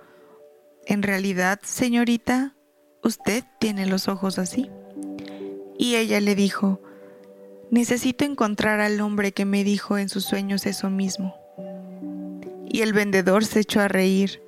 En 0.86 1.02
realidad, 1.02 1.62
señorita, 1.64 2.58
usted 3.02 3.46
tiene 3.62 3.86
los 3.86 4.10
ojos 4.10 4.38
así. 4.38 4.70
Y 5.80 5.96
ella 5.96 6.20
le 6.20 6.36
dijo, 6.36 6.82
Necesito 7.70 8.26
encontrar 8.26 8.82
al 8.82 9.00
hombre 9.00 9.32
que 9.32 9.46
me 9.46 9.64
dijo 9.64 9.98
en 9.98 10.10
sus 10.10 10.26
sueños 10.26 10.66
eso 10.66 10.90
mismo. 10.90 11.38
Y 12.68 12.82
el 12.82 12.92
vendedor 12.92 13.46
se 13.46 13.62
echó 13.62 13.80
a 13.80 13.88
reír 13.88 14.44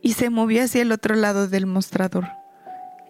y 0.00 0.12
se 0.12 0.30
movió 0.30 0.62
hacia 0.62 0.82
el 0.82 0.92
otro 0.92 1.16
lado 1.16 1.48
del 1.48 1.66
mostrador. 1.66 2.28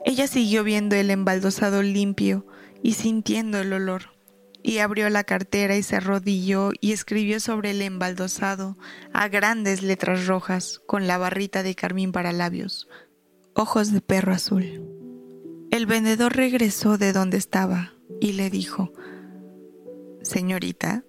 Ella 0.07 0.27
siguió 0.27 0.65
viendo 0.65 0.97
el 0.97 1.11
embaldosado 1.11 1.83
limpio 1.83 2.47
y 2.83 2.95
sintiendo 2.95 3.59
el 3.59 3.73
olor, 3.73 4.11
y 4.63 4.79
abrió 4.79 5.09
la 5.11 5.25
cartera 5.25 5.77
y 5.77 5.83
se 5.83 5.97
arrodilló 5.97 6.71
y 6.81 6.93
escribió 6.93 7.41
sobre 7.41 7.71
el 7.71 7.83
embaldosado 7.83 8.77
a 9.13 9.29
grandes 9.29 9.83
letras 9.83 10.27
rojas 10.27 10.81
con 10.87 11.07
la 11.07 11.19
barrita 11.19 11.63
de 11.63 11.75
carmín 11.75 12.13
para 12.13 12.33
labios, 12.33 12.89
ojos 13.55 13.93
de 13.93 14.01
perro 14.01 14.33
azul. 14.33 14.83
El 15.71 15.87
vendedor 15.87 16.37
regresó 16.37 16.99
de 16.99 17.13
donde 17.13 17.39
estaba 17.39 17.95
y 18.21 18.33
le 18.33 18.51
dijo, 18.51 18.93
Señorita, 20.23 21.05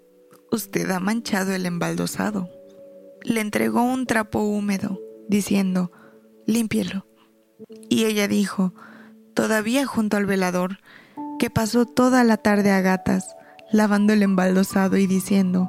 usted 0.51 0.89
ha 0.89 0.99
manchado 0.99 1.53
el 1.53 1.65
embaldosado. 1.65 2.49
Le 3.23 3.41
entregó 3.41 3.83
un 3.83 4.05
trapo 4.05 4.39
húmedo, 4.39 4.99
diciendo, 5.27 5.91
límpielo. 6.47 7.05
Y 7.89 8.05
ella 8.05 8.27
dijo, 8.27 8.73
todavía 9.33 9.85
junto 9.85 10.17
al 10.17 10.25
velador, 10.25 10.79
que 11.43 11.49
pasó 11.49 11.85
toda 11.85 12.23
la 12.23 12.37
tarde 12.37 12.71
a 12.71 12.79
gatas, 12.79 13.35
lavando 13.69 14.13
el 14.13 14.23
embaldosado 14.23 14.95
y 14.95 15.07
diciendo, 15.07 15.67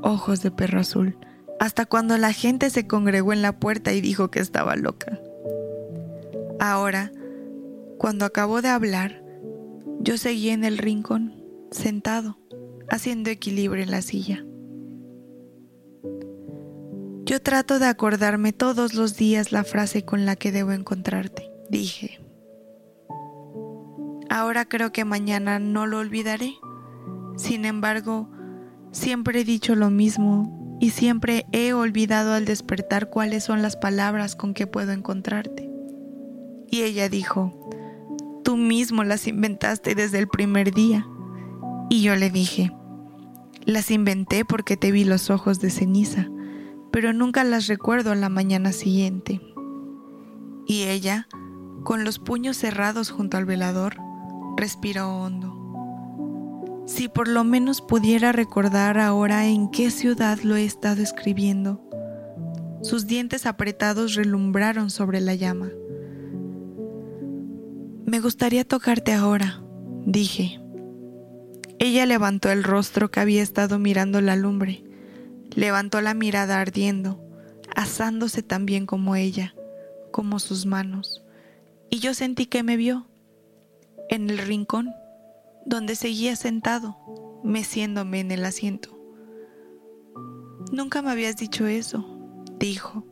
ojos 0.00 0.40
de 0.40 0.50
perro 0.50 0.80
azul, 0.80 1.18
hasta 1.60 1.84
cuando 1.84 2.16
la 2.16 2.32
gente 2.32 2.70
se 2.70 2.86
congregó 2.86 3.34
en 3.34 3.42
la 3.42 3.60
puerta 3.60 3.92
y 3.92 4.00
dijo 4.00 4.30
que 4.30 4.40
estaba 4.40 4.74
loca. 4.74 5.20
Ahora, 6.58 7.12
cuando 7.98 8.24
acabó 8.24 8.62
de 8.62 8.70
hablar, 8.70 9.22
yo 10.00 10.16
seguí 10.16 10.48
en 10.48 10.64
el 10.64 10.78
rincón, 10.78 11.44
sentado 11.70 12.38
haciendo 12.88 13.28
equilibrio 13.28 13.84
en 13.84 13.90
la 13.90 14.00
silla. 14.00 14.46
Yo 17.26 17.42
trato 17.42 17.80
de 17.80 17.84
acordarme 17.84 18.54
todos 18.54 18.94
los 18.94 19.18
días 19.18 19.52
la 19.52 19.64
frase 19.64 20.06
con 20.06 20.24
la 20.24 20.36
que 20.36 20.52
debo 20.52 20.72
encontrarte, 20.72 21.50
dije. 21.68 22.18
Ahora 24.32 24.64
creo 24.64 24.92
que 24.92 25.04
mañana 25.04 25.58
no 25.58 25.84
lo 25.84 25.98
olvidaré. 25.98 26.54
Sin 27.36 27.66
embargo, 27.66 28.30
siempre 28.90 29.40
he 29.40 29.44
dicho 29.44 29.74
lo 29.74 29.90
mismo 29.90 30.78
y 30.80 30.88
siempre 30.88 31.44
he 31.52 31.74
olvidado 31.74 32.32
al 32.32 32.46
despertar 32.46 33.10
cuáles 33.10 33.44
son 33.44 33.60
las 33.60 33.76
palabras 33.76 34.34
con 34.34 34.54
que 34.54 34.66
puedo 34.66 34.92
encontrarte. 34.92 35.70
Y 36.70 36.80
ella 36.80 37.10
dijo, 37.10 37.68
tú 38.42 38.56
mismo 38.56 39.04
las 39.04 39.26
inventaste 39.26 39.94
desde 39.94 40.20
el 40.20 40.28
primer 40.28 40.72
día. 40.72 41.06
Y 41.90 42.00
yo 42.00 42.16
le 42.16 42.30
dije, 42.30 42.72
las 43.66 43.90
inventé 43.90 44.46
porque 44.46 44.78
te 44.78 44.92
vi 44.92 45.04
los 45.04 45.28
ojos 45.28 45.60
de 45.60 45.68
ceniza, 45.68 46.30
pero 46.90 47.12
nunca 47.12 47.44
las 47.44 47.66
recuerdo 47.66 48.14
la 48.14 48.30
mañana 48.30 48.72
siguiente. 48.72 49.42
Y 50.66 50.84
ella, 50.84 51.28
con 51.84 52.04
los 52.04 52.18
puños 52.18 52.56
cerrados 52.56 53.10
junto 53.10 53.36
al 53.36 53.44
velador, 53.44 53.96
respiró 54.56 55.08
hondo. 55.08 56.84
Si 56.86 57.08
por 57.08 57.28
lo 57.28 57.44
menos 57.44 57.80
pudiera 57.80 58.32
recordar 58.32 58.98
ahora 58.98 59.46
en 59.46 59.70
qué 59.70 59.90
ciudad 59.90 60.38
lo 60.42 60.56
he 60.56 60.64
estado 60.64 61.02
escribiendo. 61.02 61.80
Sus 62.82 63.06
dientes 63.06 63.46
apretados 63.46 64.14
relumbraron 64.14 64.90
sobre 64.90 65.20
la 65.20 65.34
llama. 65.34 65.70
Me 68.04 68.20
gustaría 68.20 68.64
tocarte 68.64 69.12
ahora, 69.12 69.62
dije, 70.04 70.60
ella 71.78 72.04
levantó 72.04 72.50
el 72.50 72.64
rostro 72.64 73.10
que 73.10 73.20
había 73.20 73.42
estado 73.42 73.78
mirando 73.78 74.20
la 74.20 74.36
lumbre, 74.36 74.84
levantó 75.54 76.00
la 76.00 76.12
mirada 76.12 76.60
ardiendo, 76.60 77.24
asándose 77.74 78.42
tan 78.42 78.66
bien 78.66 78.86
como 78.86 79.16
ella, 79.16 79.54
como 80.10 80.40
sus 80.40 80.66
manos, 80.66 81.24
y 81.90 82.00
yo 82.00 82.14
sentí 82.14 82.46
que 82.46 82.62
me 82.62 82.76
vio 82.76 83.06
en 84.08 84.30
el 84.30 84.38
rincón 84.38 84.94
donde 85.64 85.94
seguía 85.94 86.36
sentado, 86.36 86.96
meciéndome 87.44 88.20
en 88.20 88.30
el 88.30 88.44
asiento. 88.44 88.98
Nunca 90.72 91.02
me 91.02 91.10
habías 91.10 91.36
dicho 91.36 91.66
eso, 91.66 92.04
dijo. 92.58 93.06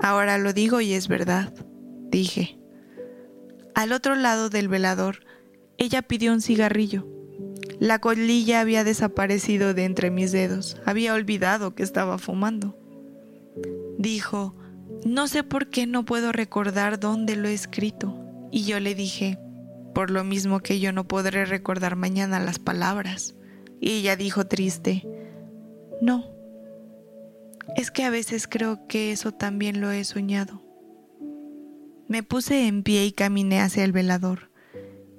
Ahora 0.00 0.38
lo 0.38 0.52
digo 0.52 0.80
y 0.80 0.92
es 0.92 1.08
verdad, 1.08 1.52
dije. 2.10 2.58
Al 3.74 3.92
otro 3.92 4.14
lado 4.14 4.50
del 4.50 4.68
velador, 4.68 5.24
ella 5.76 6.02
pidió 6.02 6.32
un 6.32 6.40
cigarrillo. 6.40 7.06
La 7.78 8.00
colilla 8.00 8.60
había 8.60 8.82
desaparecido 8.82 9.74
de 9.74 9.84
entre 9.84 10.10
mis 10.10 10.32
dedos. 10.32 10.80
Había 10.84 11.14
olvidado 11.14 11.74
que 11.74 11.84
estaba 11.84 12.18
fumando. 12.18 12.76
Dijo, 13.98 14.56
no 15.04 15.28
sé 15.28 15.44
por 15.44 15.70
qué 15.70 15.86
no 15.86 16.04
puedo 16.04 16.32
recordar 16.32 16.98
dónde 16.98 17.36
lo 17.36 17.46
he 17.48 17.54
escrito. 17.54 18.18
Y 18.50 18.64
yo 18.64 18.80
le 18.80 18.94
dije, 18.94 19.38
por 19.98 20.12
lo 20.12 20.22
mismo 20.22 20.60
que 20.60 20.78
yo 20.78 20.92
no 20.92 21.08
podré 21.08 21.44
recordar 21.44 21.96
mañana 21.96 22.38
las 22.38 22.60
palabras. 22.60 23.34
Y 23.80 23.94
ella 23.94 24.14
dijo 24.14 24.46
triste, 24.46 25.04
no, 26.00 26.24
es 27.74 27.90
que 27.90 28.04
a 28.04 28.10
veces 28.10 28.46
creo 28.46 28.86
que 28.86 29.10
eso 29.10 29.32
también 29.32 29.80
lo 29.80 29.90
he 29.90 30.04
soñado. 30.04 30.62
Me 32.06 32.22
puse 32.22 32.68
en 32.68 32.84
pie 32.84 33.06
y 33.06 33.10
caminé 33.10 33.60
hacia 33.60 33.82
el 33.82 33.90
velador. 33.90 34.52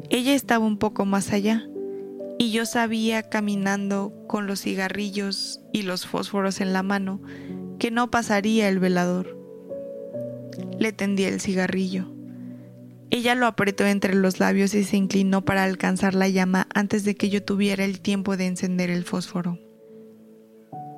Ella 0.09 0.33
estaba 0.33 0.65
un 0.65 0.77
poco 0.77 1.03
más 1.03 1.33
allá 1.33 1.67
y 2.37 2.51
yo 2.51 2.65
sabía 2.65 3.23
caminando 3.23 4.13
con 4.29 4.47
los 4.47 4.61
cigarrillos 4.61 5.59
y 5.73 5.81
los 5.81 6.07
fósforos 6.07 6.61
en 6.61 6.71
la 6.71 6.83
mano 6.83 7.21
que 7.79 7.91
no 7.91 8.09
pasaría 8.11 8.69
el 8.69 8.79
velador. 8.79 9.37
Le 10.79 10.93
tendí 10.93 11.25
el 11.25 11.41
cigarrillo. 11.41 12.18
Ella 13.11 13.33
lo 13.33 13.47
apretó 13.47 13.85
entre 13.85 14.13
los 14.13 14.39
labios 14.39 14.73
y 14.75 14.83
se 14.83 14.97
inclinó 14.97 15.43
para 15.43 15.63
alcanzar 15.63 16.13
la 16.13 16.27
llama 16.27 16.67
antes 16.73 17.03
de 17.03 17.15
que 17.15 17.29
yo 17.29 17.43
tuviera 17.43 17.83
el 17.83 18.01
tiempo 18.01 18.37
de 18.37 18.45
encender 18.45 18.91
el 18.91 19.03
fósforo. 19.03 19.57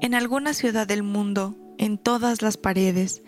En 0.02 0.14
alguna 0.14 0.54
ciudad 0.54 0.88
del 0.88 1.04
mundo, 1.04 1.56
en 1.78 1.98
todas 1.98 2.42
las 2.42 2.58
paredes, 2.58 3.24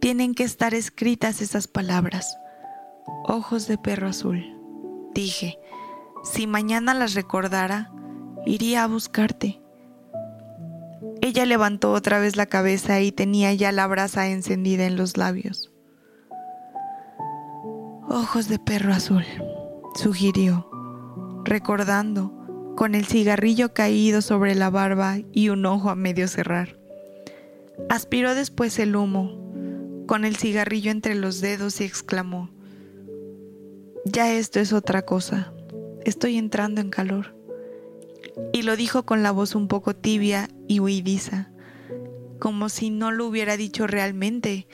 tienen 0.00 0.34
que 0.34 0.44
estar 0.44 0.72
escritas 0.72 1.42
esas 1.42 1.66
palabras. 1.66 2.36
Ojos 3.24 3.66
de 3.66 3.76
perro 3.76 4.08
azul. 4.08 4.44
Dije, 5.14 5.58
si 6.22 6.46
mañana 6.46 6.94
las 6.94 7.14
recordara, 7.14 7.90
iría 8.46 8.84
a 8.84 8.86
buscarte. 8.86 9.60
Ella 11.20 11.44
levantó 11.44 11.92
otra 11.92 12.20
vez 12.20 12.36
la 12.36 12.46
cabeza 12.46 13.00
y 13.00 13.10
tenía 13.10 13.52
ya 13.54 13.72
la 13.72 13.86
brasa 13.86 14.28
encendida 14.28 14.86
en 14.86 14.96
los 14.96 15.16
labios. 15.16 15.72
Ojos 18.10 18.48
de 18.48 18.58
perro 18.58 18.94
azul, 18.94 19.24
sugirió, 19.94 20.66
recordando, 21.44 22.32
con 22.74 22.94
el 22.94 23.04
cigarrillo 23.04 23.74
caído 23.74 24.22
sobre 24.22 24.54
la 24.54 24.70
barba 24.70 25.18
y 25.30 25.50
un 25.50 25.66
ojo 25.66 25.90
a 25.90 25.94
medio 25.94 26.26
cerrar. 26.26 26.78
Aspiró 27.90 28.34
después 28.34 28.78
el 28.78 28.96
humo, 28.96 30.04
con 30.06 30.24
el 30.24 30.36
cigarrillo 30.36 30.90
entre 30.90 31.16
los 31.16 31.42
dedos 31.42 31.82
y 31.82 31.84
exclamó, 31.84 32.48
Ya 34.06 34.32
esto 34.32 34.58
es 34.58 34.72
otra 34.72 35.02
cosa, 35.02 35.52
estoy 36.06 36.38
entrando 36.38 36.80
en 36.80 36.88
calor. 36.88 37.36
Y 38.54 38.62
lo 38.62 38.76
dijo 38.76 39.04
con 39.04 39.22
la 39.22 39.32
voz 39.32 39.54
un 39.54 39.68
poco 39.68 39.94
tibia 39.94 40.48
y 40.66 40.80
huidiza, 40.80 41.50
como 42.38 42.70
si 42.70 42.88
no 42.88 43.10
lo 43.10 43.26
hubiera 43.26 43.58
dicho 43.58 43.86
realmente, 43.86 44.66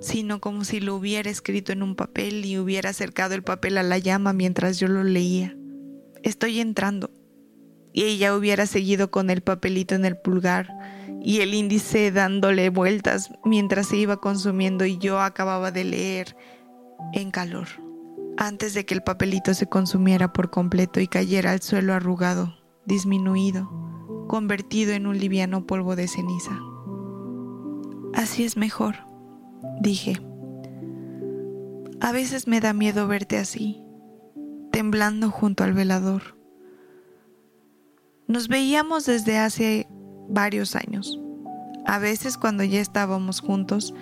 sino 0.00 0.40
como 0.40 0.64
si 0.64 0.80
lo 0.80 0.94
hubiera 0.94 1.30
escrito 1.30 1.72
en 1.72 1.82
un 1.82 1.96
papel 1.96 2.44
y 2.44 2.58
hubiera 2.58 2.90
acercado 2.90 3.34
el 3.34 3.42
papel 3.42 3.78
a 3.78 3.82
la 3.82 3.98
llama 3.98 4.32
mientras 4.32 4.78
yo 4.78 4.88
lo 4.88 5.04
leía. 5.04 5.56
Estoy 6.22 6.60
entrando. 6.60 7.10
Y 7.92 8.02
ella 8.04 8.36
hubiera 8.36 8.66
seguido 8.66 9.10
con 9.10 9.30
el 9.30 9.40
papelito 9.40 9.94
en 9.94 10.04
el 10.04 10.18
pulgar 10.18 10.68
y 11.22 11.40
el 11.40 11.54
índice 11.54 12.12
dándole 12.12 12.68
vueltas 12.68 13.30
mientras 13.44 13.88
se 13.88 13.96
iba 13.96 14.18
consumiendo 14.18 14.84
y 14.84 14.98
yo 14.98 15.20
acababa 15.20 15.70
de 15.70 15.84
leer 15.84 16.36
en 17.14 17.30
calor, 17.30 17.68
antes 18.36 18.74
de 18.74 18.84
que 18.84 18.94
el 18.94 19.02
papelito 19.02 19.54
se 19.54 19.66
consumiera 19.66 20.32
por 20.32 20.50
completo 20.50 21.00
y 21.00 21.08
cayera 21.08 21.52
al 21.52 21.62
suelo 21.62 21.94
arrugado, 21.94 22.54
disminuido, 22.84 23.70
convertido 24.28 24.92
en 24.92 25.06
un 25.06 25.18
liviano 25.18 25.66
polvo 25.66 25.96
de 25.96 26.06
ceniza. 26.06 26.60
Así 28.14 28.44
es 28.44 28.56
mejor, 28.56 28.96
dije. 29.80 30.20
A 32.00 32.12
veces 32.12 32.46
me 32.46 32.60
da 32.60 32.72
miedo 32.72 33.06
verte 33.08 33.38
así, 33.38 33.82
temblando 34.70 35.30
junto 35.30 35.64
al 35.64 35.72
velador. 35.72 36.36
Nos 38.28 38.48
veíamos 38.48 39.06
desde 39.06 39.38
hace 39.38 39.88
varios 40.28 40.76
años. 40.76 41.18
A 41.86 41.98
veces 41.98 42.36
cuando 42.36 42.64
ya 42.64 42.80
estábamos 42.80 43.40
juntos, 43.40 43.94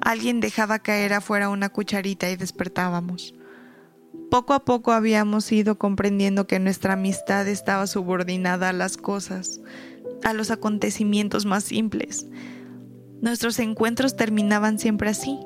alguien 0.00 0.40
dejaba 0.40 0.78
caer 0.78 1.12
afuera 1.12 1.48
una 1.48 1.68
cucharita 1.68 2.30
y 2.30 2.36
despertábamos. 2.36 3.34
Poco 4.30 4.54
a 4.54 4.64
poco 4.64 4.92
habíamos 4.92 5.50
ido 5.52 5.78
comprendiendo 5.78 6.46
que 6.46 6.58
nuestra 6.58 6.94
amistad 6.94 7.46
estaba 7.48 7.86
subordinada 7.86 8.70
a 8.70 8.72
las 8.72 8.96
cosas, 8.96 9.60
a 10.24 10.32
los 10.32 10.50
acontecimientos 10.50 11.44
más 11.44 11.64
simples. 11.64 12.26
Nuestros 13.22 13.60
encuentros 13.60 14.16
terminaban 14.16 14.80
siempre 14.80 15.08
así, 15.08 15.38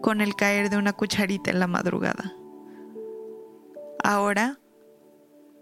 con 0.00 0.22
el 0.22 0.34
caer 0.34 0.70
de 0.70 0.78
una 0.78 0.94
cucharita 0.94 1.50
en 1.50 1.58
la 1.58 1.66
madrugada. 1.66 2.34
Ahora, 4.02 4.58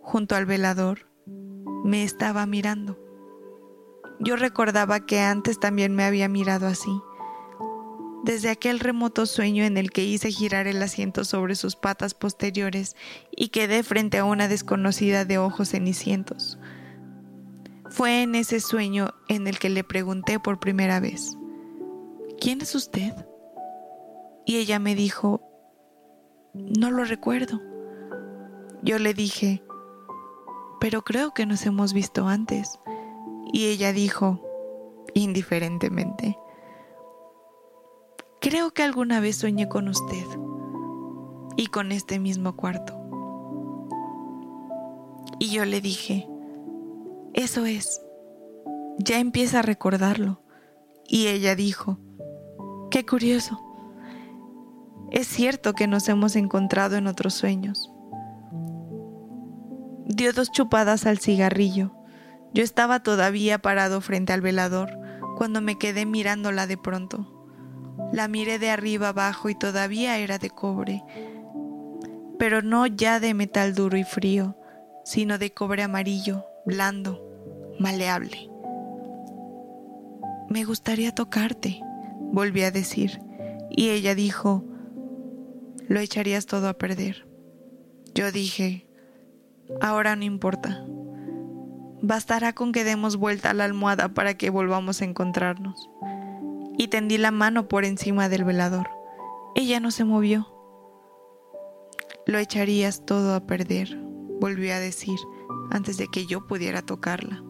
junto 0.03 0.37
al 0.37 0.47
velador, 0.47 1.11
me 1.85 2.05
estaba 2.05 2.47
mirando. 2.47 2.97
Yo 4.21 4.37
recordaba 4.37 5.05
que 5.05 5.19
antes 5.19 5.59
también 5.59 5.97
me 5.97 6.05
había 6.05 6.29
mirado 6.29 6.69
así, 6.69 7.03
desde 8.23 8.49
aquel 8.49 8.79
remoto 8.79 9.27
sueño 9.27 9.65
en 9.65 9.77
el 9.79 9.91
que 9.91 10.05
hice 10.05 10.31
girar 10.31 10.69
el 10.69 10.81
asiento 10.81 11.25
sobre 11.25 11.57
sus 11.57 11.75
patas 11.75 12.15
posteriores 12.15 12.95
y 13.37 13.49
quedé 13.49 13.83
frente 13.83 14.19
a 14.19 14.25
una 14.25 14.47
desconocida 14.47 15.25
de 15.25 15.39
ojos 15.39 15.71
cenicientos. 15.71 16.61
Fue 17.93 18.23
en 18.23 18.35
ese 18.35 18.59
sueño 18.61 19.13
en 19.29 19.47
el 19.47 19.59
que 19.59 19.69
le 19.69 19.85
pregunté 19.85 20.41
por 20.41 20.59
primera 20.59 20.99
vez, 20.99 21.37
¿quién 22.41 22.63
es 22.63 22.75
usted? 22.75 23.13
Y 24.47 24.57
ella 24.57 24.79
me 24.79 24.95
dijo, 24.95 25.43
no 26.55 26.91
lo 26.91 27.05
recuerdo. 27.05 27.61
Yo 28.83 28.99
le 28.99 29.13
dije, 29.13 29.63
pero 30.81 31.03
creo 31.03 31.35
que 31.35 31.45
nos 31.45 31.67
hemos 31.67 31.93
visto 31.93 32.29
antes. 32.29 32.81
Y 33.53 33.67
ella 33.67 33.93
dijo, 33.93 34.41
indiferentemente, 35.13 36.39
creo 38.41 38.71
que 38.71 38.85
alguna 38.85 39.21
vez 39.21 39.37
soñé 39.37 39.69
con 39.69 39.89
usted 39.89 40.25
y 41.59 41.67
con 41.67 41.93
este 41.93 42.19
mismo 42.19 42.57
cuarto. 42.57 42.99
Y 45.39 45.51
yo 45.51 45.67
le 45.67 45.83
dije, 45.83 46.32
eso 47.35 47.65
es, 47.65 48.03
ya 48.99 49.19
empieza 49.19 49.61
a 49.61 49.63
recordarlo. 49.63 50.43
Y 51.07 51.29
ella 51.29 51.55
dijo, 51.57 51.99
qué 52.91 53.05
curioso. 53.05 53.61
Es 55.11 55.27
cierto 55.27 55.75
que 55.75 55.87
nos 55.87 56.09
hemos 56.09 56.37
encontrado 56.37 56.97
en 56.97 57.07
otros 57.07 57.35
sueños. 57.35 57.91
Dio 60.07 60.33
dos 60.33 60.51
chupadas 60.51 61.07
al 61.07 61.19
cigarrillo. 61.19 61.93
Yo 62.55 62.63
estaba 62.63 63.03
todavía 63.03 63.59
parado 63.59 64.01
frente 64.01 64.33
al 64.33 64.41
velador 64.41 64.91
cuando 65.37 65.61
me 65.61 65.79
quedé 65.79 66.07
mirándola 66.07 66.67
de 66.67 66.77
pronto. 66.77 67.47
La 68.13 68.29
miré 68.29 68.59
de 68.59 68.71
arriba 68.71 69.09
abajo 69.09 69.49
y 69.49 69.55
todavía 69.55 70.19
era 70.19 70.39
de 70.39 70.51
cobre, 70.51 71.03
pero 72.39 72.61
no 72.63 72.87
ya 72.87 73.21
de 73.21 73.33
metal 73.33 73.75
duro 73.75 73.97
y 73.97 74.05
frío, 74.05 74.57
sino 75.05 75.39
de 75.39 75.53
cobre 75.53 75.83
amarillo, 75.83 76.45
blando, 76.65 77.23
maleable. 77.79 78.51
Me 80.49 80.65
gustaría 80.65 81.15
tocarte, 81.15 81.81
volví 82.33 82.63
a 82.63 82.71
decir, 82.71 83.21
y 83.71 83.91
ella 83.91 84.15
dijo, 84.15 84.65
lo 85.89 86.01
echarías 86.01 86.47
todo 86.47 86.69
a 86.69 86.75
perder. 86.75 87.27
Yo 88.15 88.31
dije, 88.31 88.87
ahora 89.81 90.17
no 90.17 90.25
importa. 90.25 90.85
Bastará 92.03 92.53
con 92.53 92.73
que 92.73 92.85
demos 92.85 93.17
vuelta 93.17 93.51
a 93.51 93.55
la 93.55 93.65
almohada 93.65 94.09
para 94.09 94.35
que 94.35 94.51
volvamos 94.51 95.01
a 95.01 95.05
encontrarnos. 95.05 95.89
Y 96.77 96.89
tendí 96.89 97.17
la 97.17 97.31
mano 97.31 97.69
por 97.69 97.85
encima 97.85 98.29
del 98.29 98.45
velador. 98.45 98.89
Ella 99.55 99.81
no 99.81 99.91
se 99.91 100.05
movió. 100.05 100.49
Lo 102.27 102.39
echarías 102.39 103.05
todo 103.05 103.35
a 103.35 103.47
perder, 103.47 103.97
volvió 104.41 104.75
a 104.75 104.79
decir, 104.79 105.19
antes 105.73 105.97
de 105.97 106.07
que 106.09 106.27
yo 106.27 106.47
pudiera 106.47 106.83
tocarla. 106.83 107.43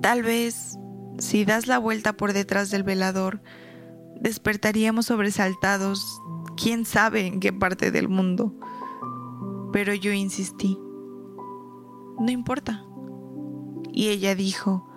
Tal 0.00 0.22
vez 0.22 0.78
Si 1.18 1.44
das 1.44 1.66
la 1.66 1.78
vuelta 1.78 2.14
por 2.14 2.32
detrás 2.32 2.70
del 2.70 2.84
velador, 2.84 3.42
despertaríamos 4.20 5.06
sobresaltados, 5.06 6.20
quién 6.56 6.84
sabe 6.84 7.26
en 7.26 7.38
qué 7.38 7.52
parte 7.52 7.90
del 7.90 8.08
mundo. 8.08 8.54
Pero 9.72 9.94
yo 9.94 10.12
insistí. 10.12 10.78
No 12.18 12.30
importa. 12.30 12.84
Y 13.92 14.08
ella 14.08 14.34
dijo, 14.34 14.88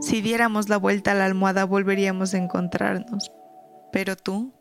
si 0.00 0.22
diéramos 0.22 0.68
la 0.68 0.78
vuelta 0.78 1.12
a 1.12 1.14
la 1.14 1.26
almohada 1.26 1.64
volveríamos 1.64 2.32
a 2.34 2.38
encontrarnos. 2.38 3.30
Pero 3.92 4.16
tú, 4.16 4.54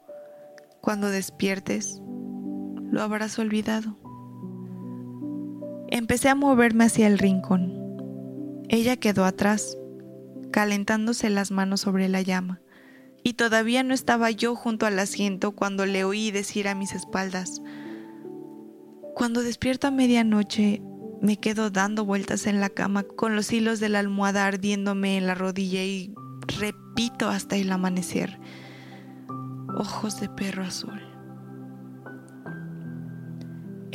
cuando 0.81 1.09
despiertes, 1.09 2.01
lo 2.91 3.01
habrás 3.01 3.39
olvidado. 3.39 3.97
Empecé 5.95 6.27
a 6.27 6.35
moverme 6.35 6.83
hacia 6.83 7.07
el 7.07 7.17
rincón. 7.17 7.71
Ella 8.67 8.97
quedó 8.97 9.23
atrás, 9.23 9.77
calentándose 10.51 11.29
las 11.29 11.51
manos 11.51 11.79
sobre 11.79 12.09
la 12.09 12.21
llama, 12.21 12.59
y 13.23 13.35
todavía 13.35 13.81
no 13.81 13.93
estaba 13.93 14.29
yo 14.29 14.55
junto 14.57 14.85
al 14.85 14.99
asiento 14.99 15.53
cuando 15.53 15.85
le 15.85 16.03
oí 16.03 16.31
decir 16.31 16.67
a 16.67 16.75
mis 16.75 16.91
espaldas, 16.91 17.61
Cuando 19.15 19.41
despierto 19.41 19.87
a 19.87 19.91
medianoche, 19.91 20.81
me 21.21 21.37
quedo 21.37 21.69
dando 21.69 22.03
vueltas 22.03 22.45
en 22.45 22.59
la 22.59 22.69
cama 22.69 23.03
con 23.03 23.37
los 23.37 23.53
hilos 23.53 23.79
de 23.79 23.87
la 23.87 23.99
almohada 23.99 24.45
ardiéndome 24.45 25.15
en 25.15 25.27
la 25.27 25.33
rodilla 25.33 25.81
y 25.81 26.13
repito 26.59 27.29
hasta 27.29 27.55
el 27.55 27.71
amanecer. 27.71 28.37
Ojos 29.77 30.19
de 30.19 30.27
perro 30.27 30.65
azul. 30.65 31.04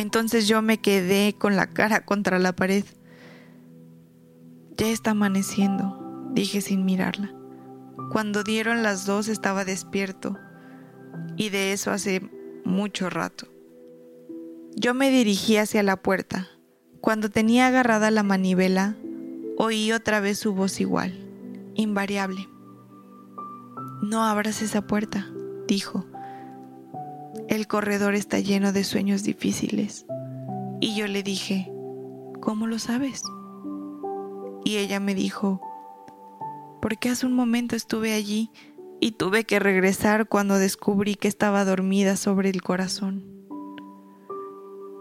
Entonces 0.01 0.49
yo 0.49 0.63
me 0.63 0.79
quedé 0.79 1.35
con 1.35 1.57
la 1.57 1.67
cara 1.67 2.07
contra 2.07 2.39
la 2.39 2.57
pared. 2.57 2.87
Ya 4.79 4.89
está 4.89 5.11
amaneciendo, 5.11 6.31
dije 6.33 6.63
sin 6.63 6.87
mirarla. 6.87 7.35
Cuando 8.11 8.43
dieron 8.43 8.83
las 8.83 9.05
dos 9.05 9.29
estaba 9.29 9.67
despierto, 9.67 10.39
y 11.37 11.51
de 11.51 11.75
eso 11.75 11.91
hace 11.91 12.23
mucho 12.65 13.11
rato. 13.11 13.47
Yo 14.75 14.95
me 14.95 15.11
dirigí 15.11 15.59
hacia 15.59 15.83
la 15.83 15.99
puerta. 15.99 16.49
Cuando 17.03 17.29
tenía 17.29 17.67
agarrada 17.67 18.11
la 18.11 18.23
manivela, 18.23 18.97
oí 19.59 19.93
otra 19.93 20.21
vez 20.21 20.39
su 20.39 20.55
voz 20.55 20.81
igual, 20.81 21.13
invariable. 21.75 22.49
No 24.01 24.25
abras 24.25 24.63
esa 24.63 24.81
puerta, 24.81 25.31
dijo. 25.69 26.07
El 27.51 27.67
corredor 27.67 28.15
está 28.15 28.39
lleno 28.39 28.73
de 28.73 28.85
sueños 28.85 29.25
difíciles. 29.25 30.07
Y 30.81 30.95
yo 30.95 31.09
le 31.09 31.25
dije, 31.25 31.69
¿cómo 32.41 32.69
lo 32.69 32.79
sabes? 32.79 33.25
Y 34.65 34.77
ella 34.77 35.01
me 35.01 35.17
dijo, 35.17 35.61
porque 36.81 37.09
hace 37.09 37.27
un 37.27 37.33
momento 37.33 37.75
estuve 37.75 38.15
allí 38.15 38.53
y 39.01 39.13
tuve 39.13 39.43
que 39.43 39.59
regresar 39.59 40.29
cuando 40.29 40.61
descubrí 40.61 41.17
que 41.17 41.27
estaba 41.27 41.65
dormida 41.65 42.15
sobre 42.15 42.51
el 42.51 42.63
corazón. 42.63 43.25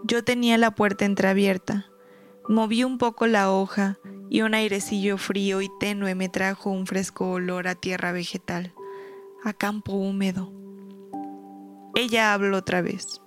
Yo 0.02 0.24
tenía 0.24 0.58
la 0.58 0.74
puerta 0.74 1.04
entreabierta, 1.04 1.86
moví 2.48 2.82
un 2.82 2.98
poco 2.98 3.28
la 3.28 3.52
hoja 3.52 3.96
y 4.28 4.42
un 4.42 4.54
airecillo 4.54 5.18
frío 5.18 5.62
y 5.62 5.70
tenue 5.78 6.16
me 6.16 6.28
trajo 6.28 6.70
un 6.70 6.88
fresco 6.88 7.30
olor 7.30 7.68
a 7.68 7.76
tierra 7.76 8.10
vegetal, 8.10 8.74
a 9.44 9.52
campo 9.52 9.92
húmedo. 9.92 10.59
Ella 11.94 12.32
habló 12.32 12.58
otra 12.58 12.82
vez. 12.82 13.20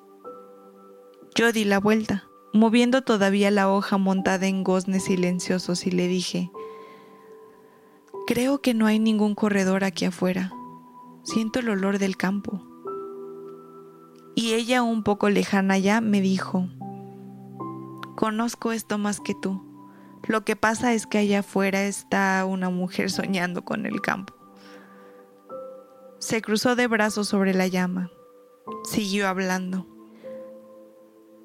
Yo 1.36 1.52
di 1.52 1.66
la 1.66 1.80
vuelta, 1.80 2.30
moviendo 2.54 3.02
todavía 3.02 3.52
la 3.52 3.70
hoja 3.70 3.98
montada 3.98 4.48
en 4.48 4.64
goznes 4.64 5.06
silenciosos 5.06 5.86
y 5.86 5.92
le 5.92 6.08
dije, 6.08 6.52
Creo 8.26 8.62
que 8.62 8.74
no 8.74 8.86
hay 8.86 9.00
ningún 9.00 9.36
corredor 9.36 9.84
aquí 9.84 10.06
afuera. 10.06 10.54
Siento 11.24 11.60
el 11.60 11.70
olor 11.70 12.00
del 12.00 12.16
campo. 12.16 12.62
Y 14.36 14.54
ella, 14.54 14.82
un 14.82 15.04
poco 15.04 15.30
lejana 15.30 15.78
ya, 15.78 16.00
me 16.00 16.22
dijo, 16.22 16.68
Conozco 18.16 18.72
esto 18.72 18.98
más 18.98 19.20
que 19.20 19.36
tú. 19.36 19.62
Lo 20.26 20.46
que 20.46 20.56
pasa 20.56 20.94
es 20.94 21.06
que 21.06 21.18
allá 21.18 21.40
afuera 21.40 21.84
está 21.84 22.46
una 22.46 22.70
mujer 22.70 23.12
soñando 23.12 23.66
con 23.66 23.86
el 23.86 24.00
campo. 24.00 24.34
Se 26.20 26.42
cruzó 26.42 26.78
de 26.78 26.88
brazos 26.88 27.28
sobre 27.28 27.54
la 27.54 27.68
llama. 27.68 28.10
Siguió 28.84 29.28
hablando. 29.28 29.88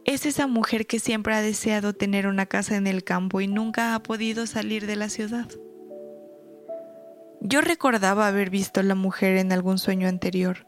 Es 0.04 0.24
esa 0.24 0.46
mujer 0.46 0.86
que 0.86 1.00
siempre 1.00 1.34
ha 1.34 1.42
deseado 1.42 1.92
tener 1.92 2.26
una 2.26 2.46
casa 2.46 2.76
en 2.76 2.86
el 2.86 3.04
campo 3.04 3.40
y 3.40 3.46
nunca 3.46 3.94
ha 3.94 4.02
podido 4.02 4.46
salir 4.46 4.86
de 4.86 4.96
la 4.96 5.08
ciudad. 5.08 5.48
Yo 7.40 7.60
recordaba 7.60 8.26
haber 8.26 8.50
visto 8.50 8.80
a 8.80 8.82
la 8.82 8.94
mujer 8.94 9.36
en 9.36 9.52
algún 9.52 9.78
sueño 9.78 10.08
anterior, 10.08 10.66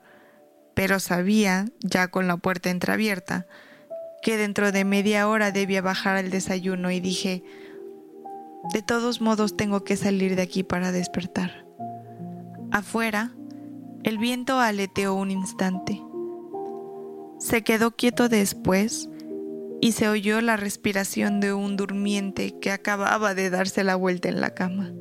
pero 0.75 1.01
sabía, 1.01 1.67
ya 1.81 2.09
con 2.09 2.29
la 2.29 2.37
puerta 2.37 2.71
entreabierta, 2.71 3.47
que 4.23 4.37
dentro 4.37 4.73
de 4.73 4.85
media 4.85 5.27
hora 5.29 5.51
debía 5.51 5.83
bajar 5.83 6.17
al 6.17 6.31
desayuno 6.31 6.91
y 6.91 7.01
dije, 7.01 7.43
de 8.73 8.83
todos 8.83 9.21
modos 9.21 9.57
tengo 9.57 9.85
que 9.85 9.97
salir 9.97 10.37
de 10.37 10.43
aquí 10.43 10.63
para 10.63 10.93
despertar. 10.93 11.65
Afuera, 12.71 13.33
el 14.05 14.19
viento 14.19 14.61
aleteó 14.61 15.15
un 15.15 15.31
instante. 15.31 16.01
Se 17.41 17.65
quedó 17.65 17.93
quieto 17.93 18.29
después 18.29 19.09
y 19.81 19.93
se 19.93 20.09
oyó 20.09 20.43
la 20.43 20.59
respiración 20.59 21.41
de 21.41 21.55
un 21.55 21.79
durmiente 21.79 22.59
que 22.61 22.71
acababa 22.71 23.35
de 23.35 23.49
darse 23.49 23.83
la 23.83 23.97
vuelta 23.97 24.29
en 24.29 24.43
la 24.43 24.51
cama. 24.51 24.93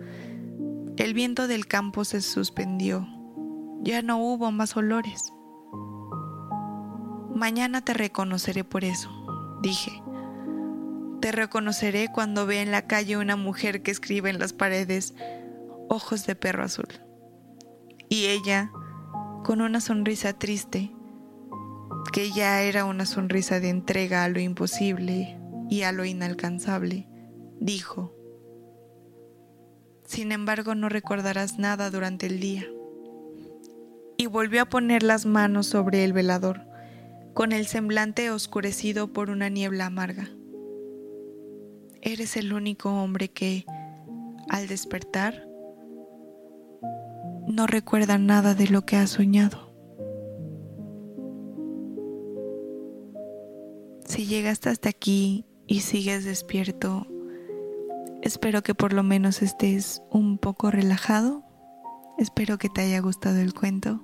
El 0.95 1.13
viento 1.13 1.49
del 1.49 1.67
campo 1.67 2.06
se 2.06 2.21
suspendió. 2.21 3.06
Ya 3.82 4.02
no 4.02 4.19
hubo 4.23 4.54
más 4.54 4.78
olores. 4.78 5.34
Mañana 7.36 7.84
te 7.84 7.93
reconoceré 7.93 8.63
por 8.63 8.86
eso, 8.86 9.10
dije. 9.62 10.02
Te 11.19 11.34
reconoceré 11.34 12.08
cuando 12.10 12.45
vea 12.45 12.62
en 12.62 12.71
la 12.71 12.88
calle 12.88 13.17
una 13.17 13.36
mujer 13.36 13.84
que 13.84 13.91
escribe 13.91 14.30
en 14.30 14.39
las 14.39 14.54
paredes 14.54 15.13
ojos 15.89 16.25
de 16.25 16.36
perro 16.36 16.63
azul. 16.63 16.88
Y 18.08 18.28
ella, 18.28 18.71
con 19.43 19.60
una 19.60 19.82
sonrisa 19.82 20.32
triste, 20.32 20.93
que 22.12 22.31
ya 22.31 22.62
era 22.62 22.85
una 22.85 23.05
sonrisa 23.05 23.59
de 23.59 23.69
entrega 23.69 24.23
a 24.23 24.29
lo 24.29 24.39
imposible 24.39 25.39
y 25.69 25.83
a 25.83 25.91
lo 25.91 26.05
inalcanzable, 26.05 27.07
dijo, 27.59 28.15
Sin 30.05 30.31
embargo 30.31 30.75
no 30.75 30.89
recordarás 30.89 31.59
nada 31.59 31.89
durante 31.89 32.25
el 32.25 32.39
día. 32.39 32.65
Y 34.17 34.25
volvió 34.25 34.63
a 34.63 34.69
poner 34.69 35.03
las 35.03 35.25
manos 35.25 35.67
sobre 35.67 36.03
el 36.03 36.13
velador, 36.13 36.62
con 37.33 37.51
el 37.51 37.67
semblante 37.67 38.31
oscurecido 38.31 39.13
por 39.13 39.29
una 39.29 39.49
niebla 39.49 39.85
amarga. 39.85 40.29
Eres 42.01 42.35
el 42.38 42.53
único 42.53 42.89
hombre 42.91 43.29
que, 43.29 43.65
al 44.49 44.67
despertar, 44.67 45.45
no 47.47 47.67
recuerda 47.67 48.17
nada 48.17 48.55
de 48.55 48.67
lo 48.67 48.85
que 48.85 48.95
ha 48.95 49.07
soñado. 49.07 49.68
Si 54.19 54.25
llegaste 54.25 54.67
hasta 54.67 54.89
aquí 54.89 55.45
y 55.65 55.79
sigues 55.79 56.25
despierto, 56.25 57.08
espero 58.21 58.63
que 58.63 58.75
por 58.75 58.91
lo 58.91 59.01
menos 59.01 59.41
estés 59.41 60.01
un 60.12 60.38
poco 60.38 60.71
relajado. 60.71 61.45
Espero 62.17 62.58
que 62.58 62.67
te 62.67 62.82
haya 62.82 62.99
gustado 62.99 63.39
el 63.39 63.53
cuento 63.53 64.03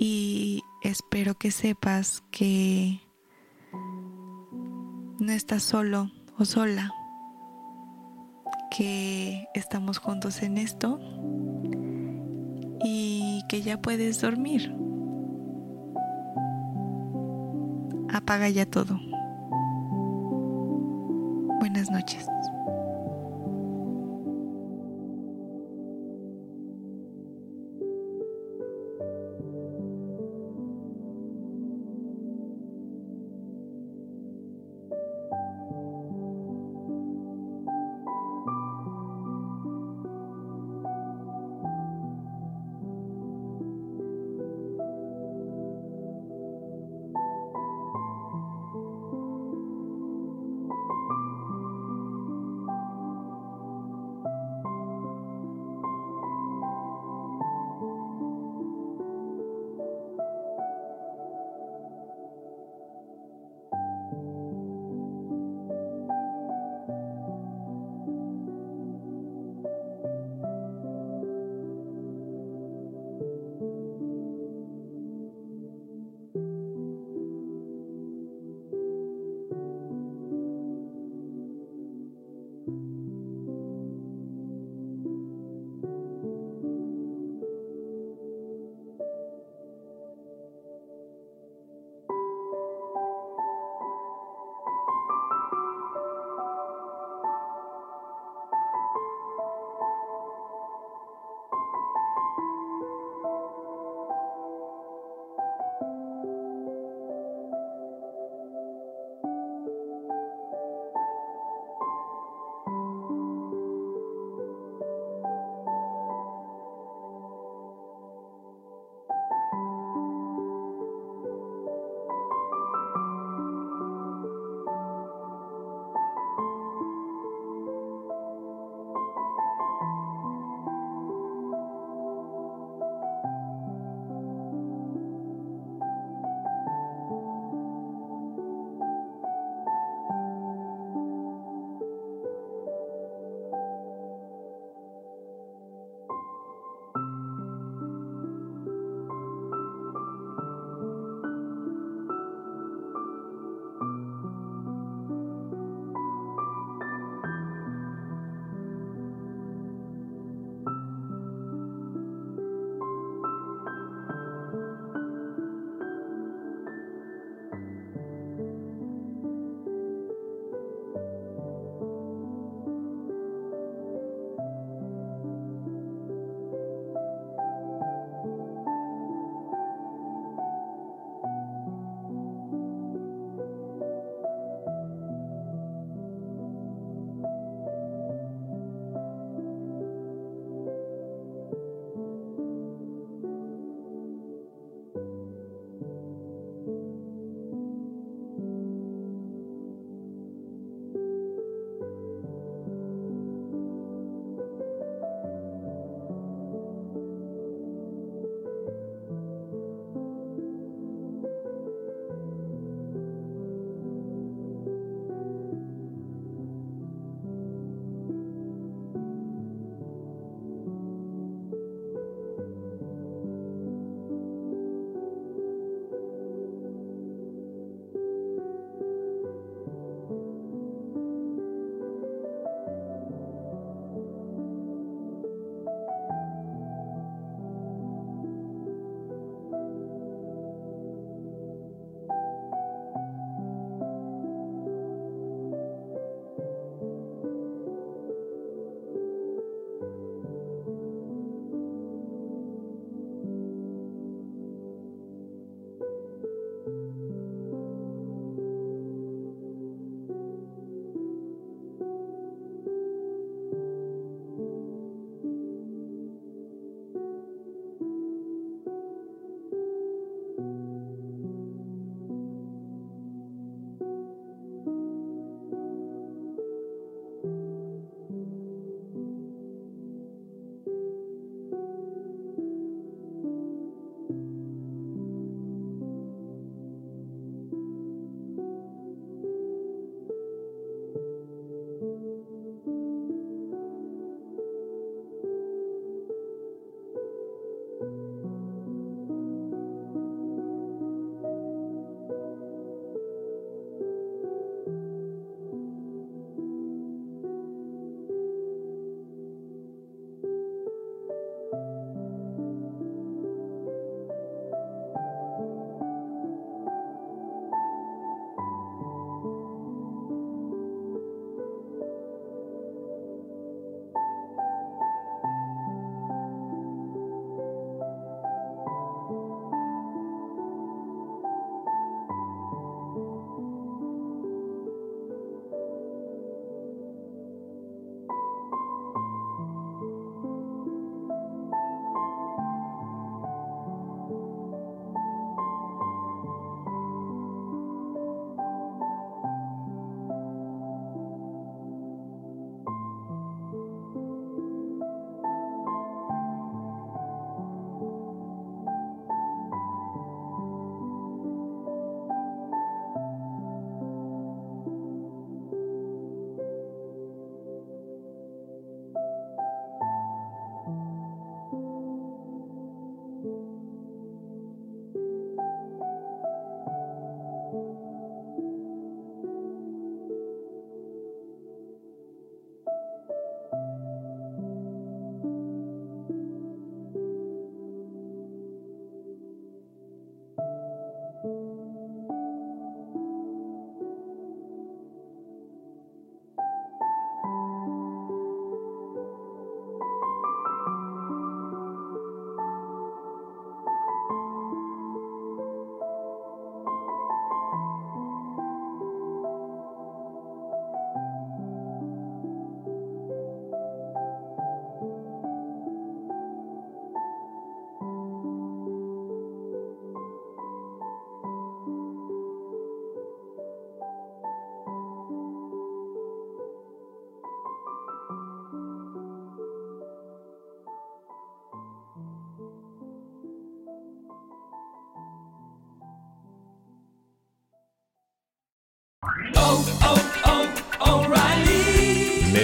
y 0.00 0.62
espero 0.82 1.36
que 1.36 1.52
sepas 1.52 2.24
que 2.32 3.00
no 5.20 5.30
estás 5.30 5.62
solo 5.62 6.10
o 6.36 6.44
sola, 6.44 6.92
que 8.76 9.46
estamos 9.54 9.98
juntos 9.98 10.42
en 10.42 10.58
esto 10.58 10.98
y 12.82 13.44
que 13.48 13.62
ya 13.62 13.80
puedes 13.80 14.20
dormir. 14.20 14.87
Apaga 18.12 18.48
ya 18.48 18.66
todo. 18.66 18.98
Buenas 21.60 21.90
noches. 21.90 22.26